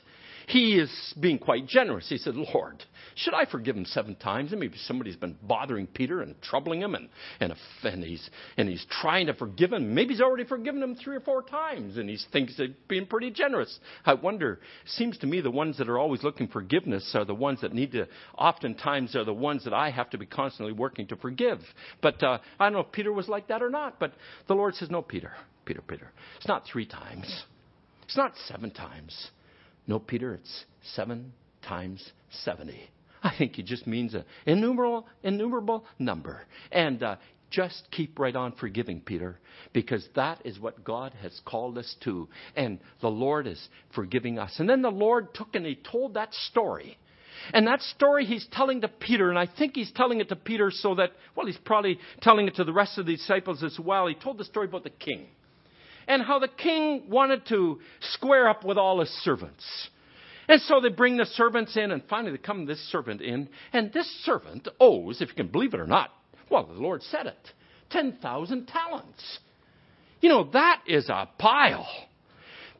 he 0.52 0.76
is 0.76 1.14
being 1.20 1.38
quite 1.38 1.68
generous. 1.68 2.08
He 2.08 2.18
said, 2.18 2.36
Lord, 2.36 2.84
should 3.16 3.34
I 3.34 3.46
forgive 3.46 3.76
him 3.76 3.86
seven 3.86 4.16
times? 4.16 4.52
And 4.52 4.60
maybe 4.60 4.78
somebody's 4.86 5.16
been 5.18 5.38
bothering 5.42 5.88
Peter 5.88 6.22
and 6.22 6.42
troubling 6.42 6.82
him, 6.82 6.96
and, 6.96 7.10
and, 7.40 7.54
and, 7.84 8.04
he's, 8.04 8.30
and 8.58 8.70
he's 8.70 8.86
trying 9.02 9.28
to 9.28 9.34
forgive 9.34 9.74
him. 9.74 9.94
Maybe 9.94 10.14
he's 10.14 10.22
already 10.22 10.46
forgiven 10.46 10.82
him 10.82 10.96
three 10.96 11.18
or 11.18 11.22
four 11.22 11.44
times, 11.44 11.98
and 11.98 12.10
he 12.10 12.18
thinks 12.32 12.56
he's 12.58 12.70
being 12.88 13.06
pretty 13.06 13.32
generous. 13.32 13.80
I 14.06 14.14
wonder, 14.14 14.60
seems 14.86 15.18
to 15.20 15.28
me 15.28 15.42
the 15.42 15.52
ones 15.52 15.78
that 15.78 15.90
are 15.90 16.00
always 16.00 16.24
looking 16.24 16.48
for 16.48 16.62
forgiveness 16.62 17.12
are 17.16 17.26
the 17.26 17.34
ones 17.34 17.62
that 17.62 17.74
need 17.74 17.92
to, 17.94 18.08
oftentimes, 18.38 19.16
are 19.16 19.26
the 19.26 19.34
ones 19.34 19.64
that 19.64 19.74
I 19.74 19.90
have 19.90 20.12
to 20.12 20.18
be 20.18 20.28
constantly 20.28 20.74
working 20.74 21.08
to 21.08 21.16
forgive. 21.16 21.60
But 22.02 22.22
uh, 22.22 22.38
I 22.60 22.66
don't 22.66 22.74
know 22.74 22.82
if 22.82 22.92
Peter 22.92 23.12
was 23.12 23.28
like 23.28 23.48
that 23.48 23.64
or 23.64 23.70
not, 23.70 24.00
but 24.00 24.14
the 24.48 24.54
Lord 24.54 24.76
says, 24.76 24.92
No, 24.92 25.02
Peter, 25.02 25.32
Peter, 25.66 25.82
Peter. 25.82 26.12
It's 26.38 26.48
not 26.48 26.66
three 26.72 26.86
times, 26.86 27.46
it's 28.04 28.18
not 28.18 28.34
seven 28.48 28.70
times. 28.70 29.32
No, 29.88 30.00
Peter, 30.00 30.34
it's 30.34 30.65
seven 30.96 31.34
times 31.62 32.12
70. 32.44 32.80
I 33.24 33.34
think 33.38 33.56
he 33.56 33.63
just 33.63 33.86
means 33.86 34.13
an 34.13 34.26
innumerable, 34.46 35.08
innumerable 35.24 35.86
number. 36.00 36.41
And 36.72 37.02
uh, 37.04 37.17
just 37.52 37.88
keep 37.91 38.17
right 38.17 38.36
on 38.36 38.54
forgiving, 38.54 39.02
Peter, 39.02 39.38
because 39.74 40.08
that 40.15 40.41
is 40.46 40.60
what 40.60 40.84
God 40.84 41.13
has 41.22 41.39
called 41.46 41.78
us 41.78 41.96
to. 42.04 42.30
And 42.56 42.80
the 43.02 43.10
Lord 43.10 43.46
is 43.46 43.62
forgiving 43.94 44.39
us. 44.39 44.56
And 44.58 44.67
then 44.67 44.82
the 44.82 44.89
Lord 44.89 45.34
took 45.34 45.54
and 45.54 45.65
he 45.65 45.76
told 45.76 46.15
that 46.15 46.34
story. 46.34 46.98
And 47.54 47.67
that 47.67 47.82
story 47.82 48.26
he's 48.26 48.48
telling 48.52 48.82
to 48.82 48.88
Peter, 48.88 49.30
and 49.30 49.38
I 49.38 49.48
think 49.48 49.76
he's 49.76 49.91
telling 49.91 50.22
it 50.22 50.30
to 50.30 50.36
Peter 50.36 50.70
so 50.72 50.96
that, 50.96 51.12
well, 51.36 51.48
he's 51.48 51.58
probably 51.58 52.00
telling 52.22 52.48
it 52.48 52.56
to 52.56 52.63
the 52.63 52.74
rest 52.74 52.98
of 52.98 53.06
the 53.06 53.15
disciples 53.15 53.63
as 53.63 53.78
well. 53.80 54.08
He 54.08 54.15
told 54.15 54.38
the 54.38 54.46
story 54.46 54.67
about 54.67 54.84
the 54.84 54.91
king 54.91 55.28
and 56.08 56.22
how 56.22 56.40
the 56.40 56.48
king 56.48 57.04
wanted 57.10 57.46
to 57.48 57.80
square 58.14 58.50
up 58.50 58.64
with 58.64 58.78
all 58.78 59.00
his 59.00 59.10
servants. 59.24 59.64
And 60.48 60.62
so 60.62 60.82
they 60.82 60.90
bring 60.90 61.18
the 61.18 61.26
servants 61.26 61.78
in, 61.78 61.92
and 61.92 62.04
finally 62.10 62.32
they 62.32 62.38
come 62.38 62.66
this 62.66 62.92
servant 62.92 63.22
in, 63.22 63.48
and 63.72 63.94
this 63.94 64.08
servant 64.26 64.68
owes, 64.80 65.22
if 65.22 65.30
you 65.30 65.36
can 65.36 65.48
believe 65.48 65.74
it 65.74 65.80
or 65.80 65.88
not, 65.88 66.12
well, 66.50 66.66
the 66.66 66.74
Lord 66.74 67.04
said 67.04 67.28
it, 67.28 67.52
10,000 67.92 68.68
talents. 68.68 69.40
You 70.20 70.30
know, 70.30 70.50
that 70.52 70.82
is 70.88 71.10
a 71.10 71.30
pile. 71.38 71.88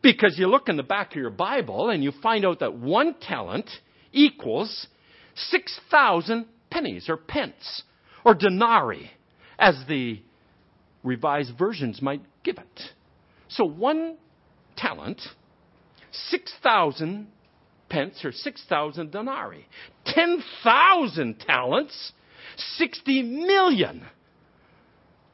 Because 0.02 0.38
you 0.38 0.48
look 0.48 0.68
in 0.68 0.78
the 0.78 0.84
back 0.84 1.12
of 1.12 1.18
your 1.18 1.30
Bible 1.30 1.90
and 1.90 2.04
you 2.04 2.12
find 2.24 2.46
out 2.46 2.60
that 2.60 2.74
one 2.74 3.16
talent 3.22 3.70
equals 4.12 4.88
6,000 5.36 6.46
pennies 6.70 7.08
or 7.08 7.18
pence 7.18 7.84
or 8.26 8.34
denarii, 8.34 9.12
as 9.58 9.76
the 9.88 10.20
revised 11.04 11.58
versions 11.58 12.02
might 12.02 12.22
give 12.44 12.58
it. 12.58 12.82
So 13.52 13.66
one 13.66 14.18
talent, 14.78 15.22
6,000 16.12 17.28
pence 17.90 18.24
or 18.24 18.32
6,000 18.32 19.12
denarii. 19.12 19.66
10,000 20.06 21.40
talents, 21.40 22.14
60 22.78 23.24
million 23.24 24.06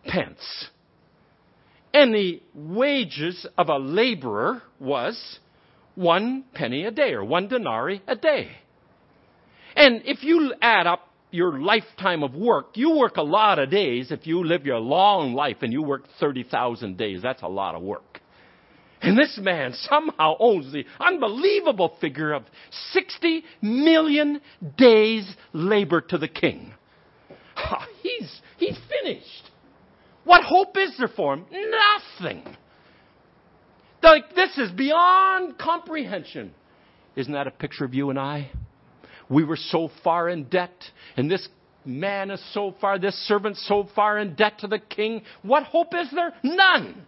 pence. 0.06 0.68
And 1.94 2.14
the 2.14 2.42
wages 2.54 3.46
of 3.58 3.70
a 3.70 3.78
laborer 3.78 4.62
was 4.80 5.40
one 5.96 6.46
penny 6.54 6.86
a 6.86 6.92
day 6.92 7.14
or 7.14 7.24
one 7.24 7.48
denarii 7.48 8.02
a 8.08 8.16
day. 8.16 8.50
And 9.76 10.02
if 10.06 10.24
you 10.24 10.54
add 10.62 10.88
up 10.88 11.07
your 11.38 11.60
lifetime 11.60 12.24
of 12.24 12.36
work, 12.36 12.72
you 12.76 12.98
work 12.98 13.18
a 13.18 13.22
lot 13.22 13.60
of 13.60 13.70
days. 13.70 14.12
If 14.12 14.28
you 14.28 14.44
live 14.44 14.66
your 14.66 14.80
long 14.80 15.34
life 15.34 15.58
and 15.62 15.72
you 15.72 15.82
work 15.84 16.04
30,000 16.20 16.98
days, 16.98 17.22
that's 17.22 17.44
a 17.44 17.48
lot 17.48 17.76
of 17.76 17.82
work. 17.82 18.22
And 19.02 19.18
this 19.18 19.38
man 19.42 19.74
somehow 19.74 20.36
owns 20.40 20.74
the 20.74 20.84
unbelievable 21.00 21.96
figure 22.02 22.34
of 22.34 22.44
60 22.92 23.44
million 23.62 24.42
days 24.78 25.32
labor 25.54 26.02
to 26.02 26.18
the 26.18 26.28
king. 26.28 26.74
He's, 28.02 28.42
he's 28.58 28.78
finished. 28.90 29.52
What 30.24 30.44
hope 30.44 30.76
is 30.78 30.96
there 30.98 31.08
for 31.08 31.36
him? 31.36 31.46
Nothing. 31.52 32.44
Like, 34.02 34.36
this 34.36 34.58
is 34.58 34.72
beyond 34.72 35.58
comprehension. 35.58 36.54
Isn't 37.16 37.34
that 37.34 37.48
a 37.48 37.52
picture 37.52 37.86
of 37.86 37.94
you 37.94 38.10
and 38.10 38.20
I? 38.20 38.52
We 39.30 39.44
were 39.44 39.58
so 39.58 39.90
far 40.04 40.30
in 40.30 40.46
debt, 40.46 40.84
and 41.16 41.30
this 41.30 41.48
man 41.86 42.32
is 42.32 42.44
so 42.54 42.76
far, 42.80 43.00
this 43.00 43.16
servant 43.28 43.58
so 43.58 43.88
far 43.96 44.20
in 44.20 44.36
debt 44.36 44.60
to 44.60 44.68
the 44.68 44.80
king. 44.80 45.24
What 45.42 45.64
hope 45.64 45.94
is 45.94 46.10
there? 46.14 46.34
None. 46.44 47.06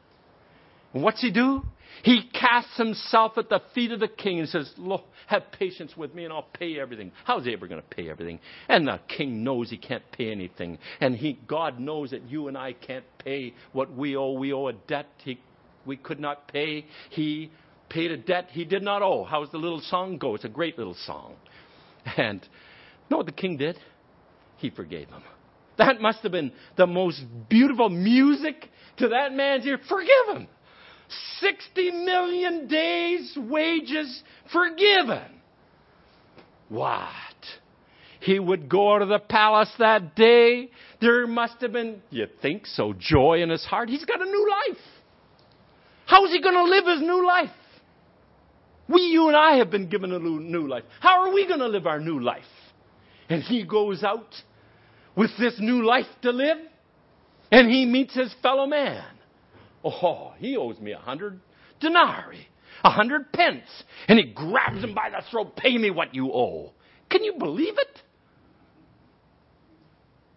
And 0.93 1.03
what's 1.03 1.21
he 1.21 1.31
do? 1.31 1.63
He 2.03 2.29
casts 2.33 2.77
himself 2.77 3.37
at 3.37 3.49
the 3.49 3.61
feet 3.73 3.91
of 3.91 3.99
the 3.99 4.07
king 4.07 4.39
and 4.39 4.47
says, 4.47 4.71
Look, 4.77 5.03
have 5.27 5.51
patience 5.51 5.97
with 5.97 6.13
me 6.15 6.23
and 6.23 6.33
I'll 6.33 6.47
pay 6.53 6.79
everything. 6.79 7.11
How's 7.25 7.45
he 7.45 7.53
ever 7.53 7.67
going 7.67 7.81
to 7.81 7.95
pay 7.95 8.09
everything? 8.09 8.39
And 8.67 8.87
the 8.87 8.99
king 9.07 9.43
knows 9.43 9.69
he 9.69 9.77
can't 9.77 10.03
pay 10.11 10.31
anything. 10.31 10.77
And 11.01 11.15
he, 11.15 11.39
God 11.47 11.79
knows 11.79 12.11
that 12.11 12.23
you 12.29 12.47
and 12.47 12.57
I 12.57 12.73
can't 12.73 13.05
pay 13.23 13.53
what 13.73 13.93
we 13.93 14.15
owe. 14.15 14.33
We 14.33 14.53
owe 14.53 14.67
a 14.67 14.73
debt 14.73 15.07
he, 15.23 15.39
we 15.85 15.97
could 15.97 16.19
not 16.19 16.47
pay. 16.47 16.85
He 17.09 17.51
paid 17.89 18.11
a 18.11 18.17
debt 18.17 18.47
he 18.51 18.65
did 18.65 18.83
not 18.83 19.01
owe. 19.01 19.25
How's 19.25 19.51
the 19.51 19.57
little 19.57 19.81
song 19.81 20.17
go? 20.17 20.35
It's 20.35 20.45
a 20.45 20.49
great 20.49 20.77
little 20.77 20.95
song. 21.05 21.35
And 22.17 22.41
you 22.41 22.49
know 23.09 23.17
what 23.17 23.25
the 23.25 23.31
king 23.31 23.57
did? 23.57 23.77
He 24.57 24.69
forgave 24.69 25.07
him. 25.07 25.23
That 25.77 26.01
must 26.01 26.19
have 26.19 26.31
been 26.31 26.51
the 26.75 26.87
most 26.87 27.21
beautiful 27.49 27.89
music 27.89 28.69
to 28.97 29.09
that 29.09 29.33
man's 29.33 29.65
ear. 29.65 29.79
Forgive 29.87 30.35
him. 30.35 30.47
60 31.39 31.91
million 31.91 32.67
days' 32.67 33.37
wages 33.37 34.21
forgiven. 34.51 35.23
What? 36.67 37.07
He 38.19 38.37
would 38.37 38.69
go 38.69 38.97
of 38.97 39.07
the 39.07 39.19
palace 39.19 39.71
that 39.79 40.15
day. 40.15 40.69
There 40.99 41.25
must 41.25 41.61
have 41.61 41.71
been, 41.71 42.01
you 42.09 42.27
think 42.41 42.67
so, 42.67 42.93
joy 42.97 43.41
in 43.41 43.49
his 43.49 43.63
heart. 43.63 43.89
He's 43.89 44.05
got 44.05 44.21
a 44.21 44.25
new 44.25 44.49
life. 44.49 44.81
How 46.05 46.25
is 46.25 46.31
he 46.31 46.41
going 46.41 46.55
to 46.55 46.65
live 46.65 46.85
his 46.85 47.01
new 47.01 47.25
life? 47.25 47.49
We, 48.89 49.01
you 49.03 49.27
and 49.27 49.37
I 49.37 49.57
have 49.57 49.69
been 49.69 49.87
given 49.87 50.11
a 50.11 50.19
new 50.19 50.67
life. 50.67 50.83
How 50.99 51.21
are 51.21 51.33
we 51.33 51.47
going 51.47 51.59
to 51.59 51.67
live 51.67 51.85
our 51.85 51.99
new 51.99 52.19
life? 52.19 52.41
And 53.29 53.43
he 53.43 53.63
goes 53.63 54.03
out 54.03 54.33
with 55.15 55.29
this 55.37 55.55
new 55.59 55.85
life 55.85 56.07
to 56.23 56.31
live, 56.31 56.57
and 57.51 57.69
he 57.69 57.85
meets 57.85 58.15
his 58.15 58.33
fellow 58.41 58.65
man. 58.65 59.05
Oh, 59.83 60.33
he 60.39 60.57
owes 60.57 60.79
me 60.79 60.91
a 60.91 60.97
hundred 60.97 61.39
denarii, 61.79 62.47
a 62.83 62.89
hundred 62.89 63.31
pence. 63.31 63.67
And 64.07 64.17
he 64.17 64.33
grabs 64.33 64.83
him 64.83 64.95
by 64.95 65.11
the 65.11 65.23
throat, 65.29 65.55
pay 65.55 65.77
me 65.77 65.91
what 65.91 66.15
you 66.15 66.33
owe. 66.33 66.73
Can 67.09 67.23
you 67.23 67.33
believe 67.37 67.77
it? 67.77 68.01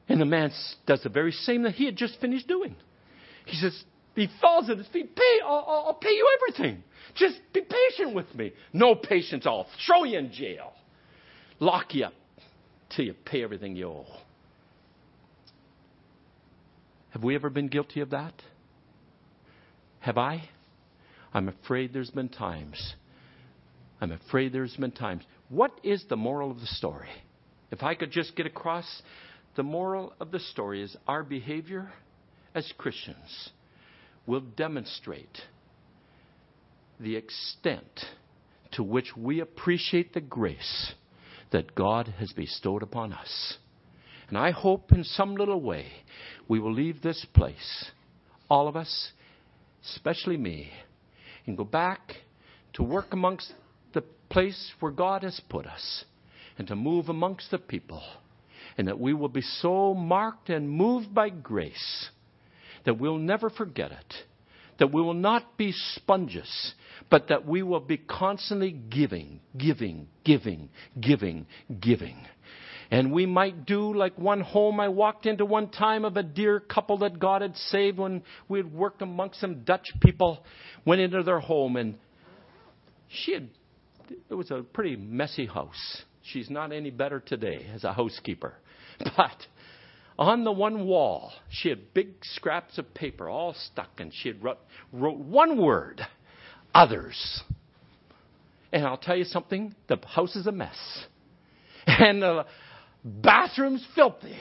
And 0.09 0.21
the 0.21 0.27
man 0.27 0.53
does 0.87 1.03
the 1.03 1.09
very 1.09 1.33
same 1.33 1.63
that 1.63 1.75
he 1.75 1.87
had 1.87 1.97
just 1.97 2.21
finished 2.21 2.49
doing. 2.49 2.77
He 3.47 3.57
says, 3.57 3.83
he 4.15 4.29
falls 4.41 4.69
at 4.69 4.79
his 4.79 4.87
feet, 4.89 5.15
pay, 5.17 5.39
I'll, 5.45 5.85
I'll 5.87 5.95
pay 5.95 6.11
you 6.11 6.29
everything. 6.41 6.83
Just 7.15 7.41
be 7.53 7.63
patient 7.63 8.15
with 8.15 8.33
me. 8.35 8.53
No 8.73 8.95
patience, 8.95 9.47
I'll 9.47 9.67
throw 9.87 10.05
you 10.05 10.19
in 10.19 10.33
jail. 10.33 10.73
Lock 11.61 11.95
you 11.95 12.07
up 12.07 12.15
till 12.95 13.07
you 13.07 13.15
pay 13.25 13.43
everything 13.43 13.77
you 13.77 13.89
owe. 13.89 14.07
Have 17.11 17.23
we 17.23 17.35
ever 17.35 17.51
been 17.51 17.69
guilty 17.69 18.01
of 18.01 18.11
that? 18.11 18.35
Have 20.01 20.19
I? 20.19 20.49
I'm 21.33 21.49
afraid 21.49 21.93
there's 21.93 22.11
been 22.11 22.29
times. 22.29 22.95
I'm 24.01 24.13
afraid 24.13 24.53
there's 24.53 24.77
been 24.77 24.93
times. 24.93 25.23
What 25.49 25.73
is 25.83 26.05
the 26.09 26.17
moral 26.17 26.51
of 26.51 26.61
the 26.61 26.67
story? 26.67 27.09
If 27.71 27.83
I 27.83 27.95
could 27.95 28.11
just 28.11 28.35
get 28.35 28.47
across, 28.47 29.03
the 29.57 29.63
moral 29.63 30.13
of 30.21 30.31
the 30.31 30.41
story 30.41 30.83
is 30.83 30.97
our 31.07 31.23
behavior 31.23 31.91
as 32.55 32.71
Christians 32.77 33.51
will 34.27 34.41
demonstrate 34.41 35.39
the 37.01 37.17
extent 37.17 38.05
to 38.73 38.83
which 38.83 39.17
we 39.17 39.41
appreciate 39.41 40.15
the 40.15 40.21
grace 40.21 40.95
that 41.51 41.75
God 41.75 42.15
has 42.19 42.33
bestowed 42.33 42.83
upon 42.83 43.13
us. 43.13 43.59
And 44.29 44.39
I 44.39 44.51
hope 44.51 44.93
in 44.93 45.05
some 45.05 45.35
little 45.35 45.61
way 45.61 45.87
we 46.49 46.59
will 46.59 46.73
leave 46.73 47.03
this 47.03 47.27
place, 47.35 47.91
all 48.49 48.69
of 48.69 48.77
us, 48.77 49.11
especially 49.85 50.37
me, 50.37 50.71
and 51.47 51.57
go 51.57 51.65
back 51.65 52.01
to 52.75 52.83
work 52.83 53.13
amongst 53.13 53.53
the 53.93 54.03
place 54.31 54.73
where 54.81 54.93
God 54.93 55.23
has 55.23 55.41
put 55.49 55.67
us 55.67 56.05
and 56.57 56.67
to 56.69 56.77
move 56.77 57.09
amongst 57.09 57.51
the 57.51 57.59
people. 57.59 58.03
And 58.79 58.89
that 58.89 58.99
we 58.99 59.13
will 59.13 59.29
be 59.29 59.43
so 59.43 59.93
marked 59.93 60.49
and 60.49 60.71
moved 60.71 61.15
by 61.15 61.29
grace 61.29 62.09
that 62.85 62.99
we'll 62.99 63.19
never 63.19 63.51
forget 63.51 63.93
it. 63.93 64.15
That 64.79 64.93
we 64.93 65.03
will 65.03 65.15
not 65.15 65.57
be 65.57 65.73
sponges, 65.73 66.75
but 67.11 67.29
that 67.29 67.47
we 67.47 67.63
will 67.63 67.81
be 67.81 67.99
constantly 67.99 68.71
giving, 68.73 69.41
giving, 69.57 70.09
giving, 70.25 70.71
giving, 70.99 71.47
giving. 71.81 72.17
And 72.91 73.13
we 73.13 73.25
might 73.25 73.65
do 73.65 73.95
like 73.95 74.19
one 74.19 74.41
home 74.41 74.79
I 74.81 74.89
walked 74.89 75.25
into 75.25 75.45
one 75.45 75.71
time 75.71 76.05
of 76.05 76.17
a 76.17 76.23
dear 76.23 76.61
couple 76.61 76.99
that 76.99 77.19
God 77.19 77.41
had 77.41 77.57
saved 77.57 77.99
when 77.99 78.23
we 78.49 78.59
had 78.59 78.73
worked 78.73 79.01
amongst 79.01 79.41
some 79.41 79.65
Dutch 79.65 79.93
people, 80.01 80.45
went 80.85 81.01
into 81.01 81.23
their 81.23 81.41
home 81.41 81.77
and 81.77 81.95
she 83.09 83.33
had, 83.33 83.49
it 84.29 84.35
was 84.35 84.51
a 84.51 84.63
pretty 84.63 84.97
messy 84.97 85.47
house. 85.47 86.03
She's 86.23 86.51
not 86.51 86.73
any 86.73 86.91
better 86.91 87.21
today 87.21 87.67
as 87.75 87.85
a 87.85 87.93
housekeeper. 87.93 88.55
But 89.17 89.47
on 90.19 90.45
the 90.45 90.53
one 90.53 90.87
wall, 90.87 91.33
she 91.49 91.69
had 91.69 91.95
big 91.95 92.09
scraps 92.23 92.79
of 92.79 92.93
paper 92.95 93.29
all 93.29 93.55
stuck 93.55 93.99
and 93.99 94.13
she 94.15 94.29
had 94.29 94.43
wrote, 94.43 94.59
wrote 94.93 95.19
one 95.19 95.61
word, 95.61 96.01
others. 96.75 97.43
And 98.73 98.87
I'll 98.87 98.97
tell 98.97 99.17
you 99.17 99.25
something, 99.25 99.75
the 99.89 99.99
house 100.07 100.37
is 100.37 100.47
a 100.47 100.53
mess. 100.53 100.77
And 101.87 102.23
the 102.23 102.47
bathroom's 103.05 103.87
filthy. 103.95 104.37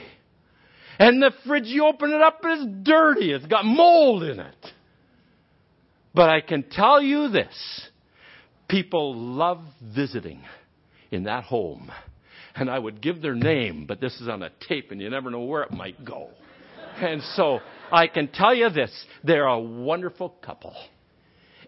And 1.00 1.22
the 1.22 1.32
fridge, 1.46 1.66
you 1.66 1.86
open 1.86 2.12
it 2.12 2.22
up, 2.22 2.40
it's 2.44 2.84
dirty. 2.84 3.32
It's 3.32 3.48
got 3.48 3.66
mold 3.66 4.24
in 4.24 4.40
it. 4.40 4.66
But 6.14 6.30
I 6.30 6.42
can 6.42 6.64
tell 6.70 7.02
you 7.02 7.30
this 7.30 7.88
people 8.68 9.16
love 9.16 9.60
visiting 9.82 10.42
in 11.10 11.24
that 11.24 11.44
home. 11.44 11.92
And 12.56 12.70
I 12.70 12.78
would 12.78 13.02
give 13.02 13.22
their 13.22 13.36
name, 13.36 13.86
but 13.88 14.02
this 14.02 14.20
is 14.22 14.28
on 14.28 14.44
a 14.44 14.52
tape 14.68 14.92
and 14.92 15.02
you 15.02 15.10
never 15.10 15.30
know 15.30 15.42
where 15.42 15.64
it 15.64 15.72
might 15.72 16.04
go. 16.04 16.30
And 16.98 17.22
so 17.36 17.60
I 17.92 18.08
can 18.08 18.28
tell 18.28 18.54
you 18.54 18.70
this 18.70 18.92
they're 19.24 19.48
a 19.48 19.60
wonderful 19.60 20.30
couple 20.42 20.76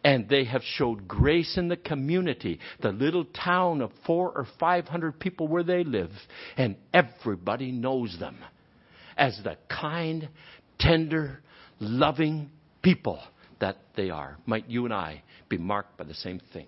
and 0.04 0.28
they 0.28 0.44
have 0.46 0.62
showed 0.64 1.08
grace 1.08 1.58
in 1.58 1.70
the 1.70 1.78
community, 1.78 2.60
the 2.82 2.92
little 2.92 3.26
town 3.26 3.82
of 3.82 3.92
four 4.06 4.32
or 4.32 4.46
five 4.60 4.88
hundred 4.88 5.20
people 5.20 5.48
where 5.48 5.64
they 5.64 5.84
live, 5.84 6.12
and 6.58 6.76
everybody 6.94 7.72
knows 7.72 8.18
them 8.20 8.38
as 9.18 9.40
the 9.44 9.58
kind, 9.70 10.28
tender, 10.80 11.40
loving 11.80 12.50
people 12.82 13.20
that 13.60 13.78
they 13.96 14.10
are. 14.10 14.38
Might 14.46 14.70
you 14.70 14.86
and 14.86 14.94
I 14.94 15.24
be 15.48 15.58
marked 15.58 15.98
by 15.98 16.04
the 16.04 16.14
same 16.16 16.42
thing? 16.52 16.68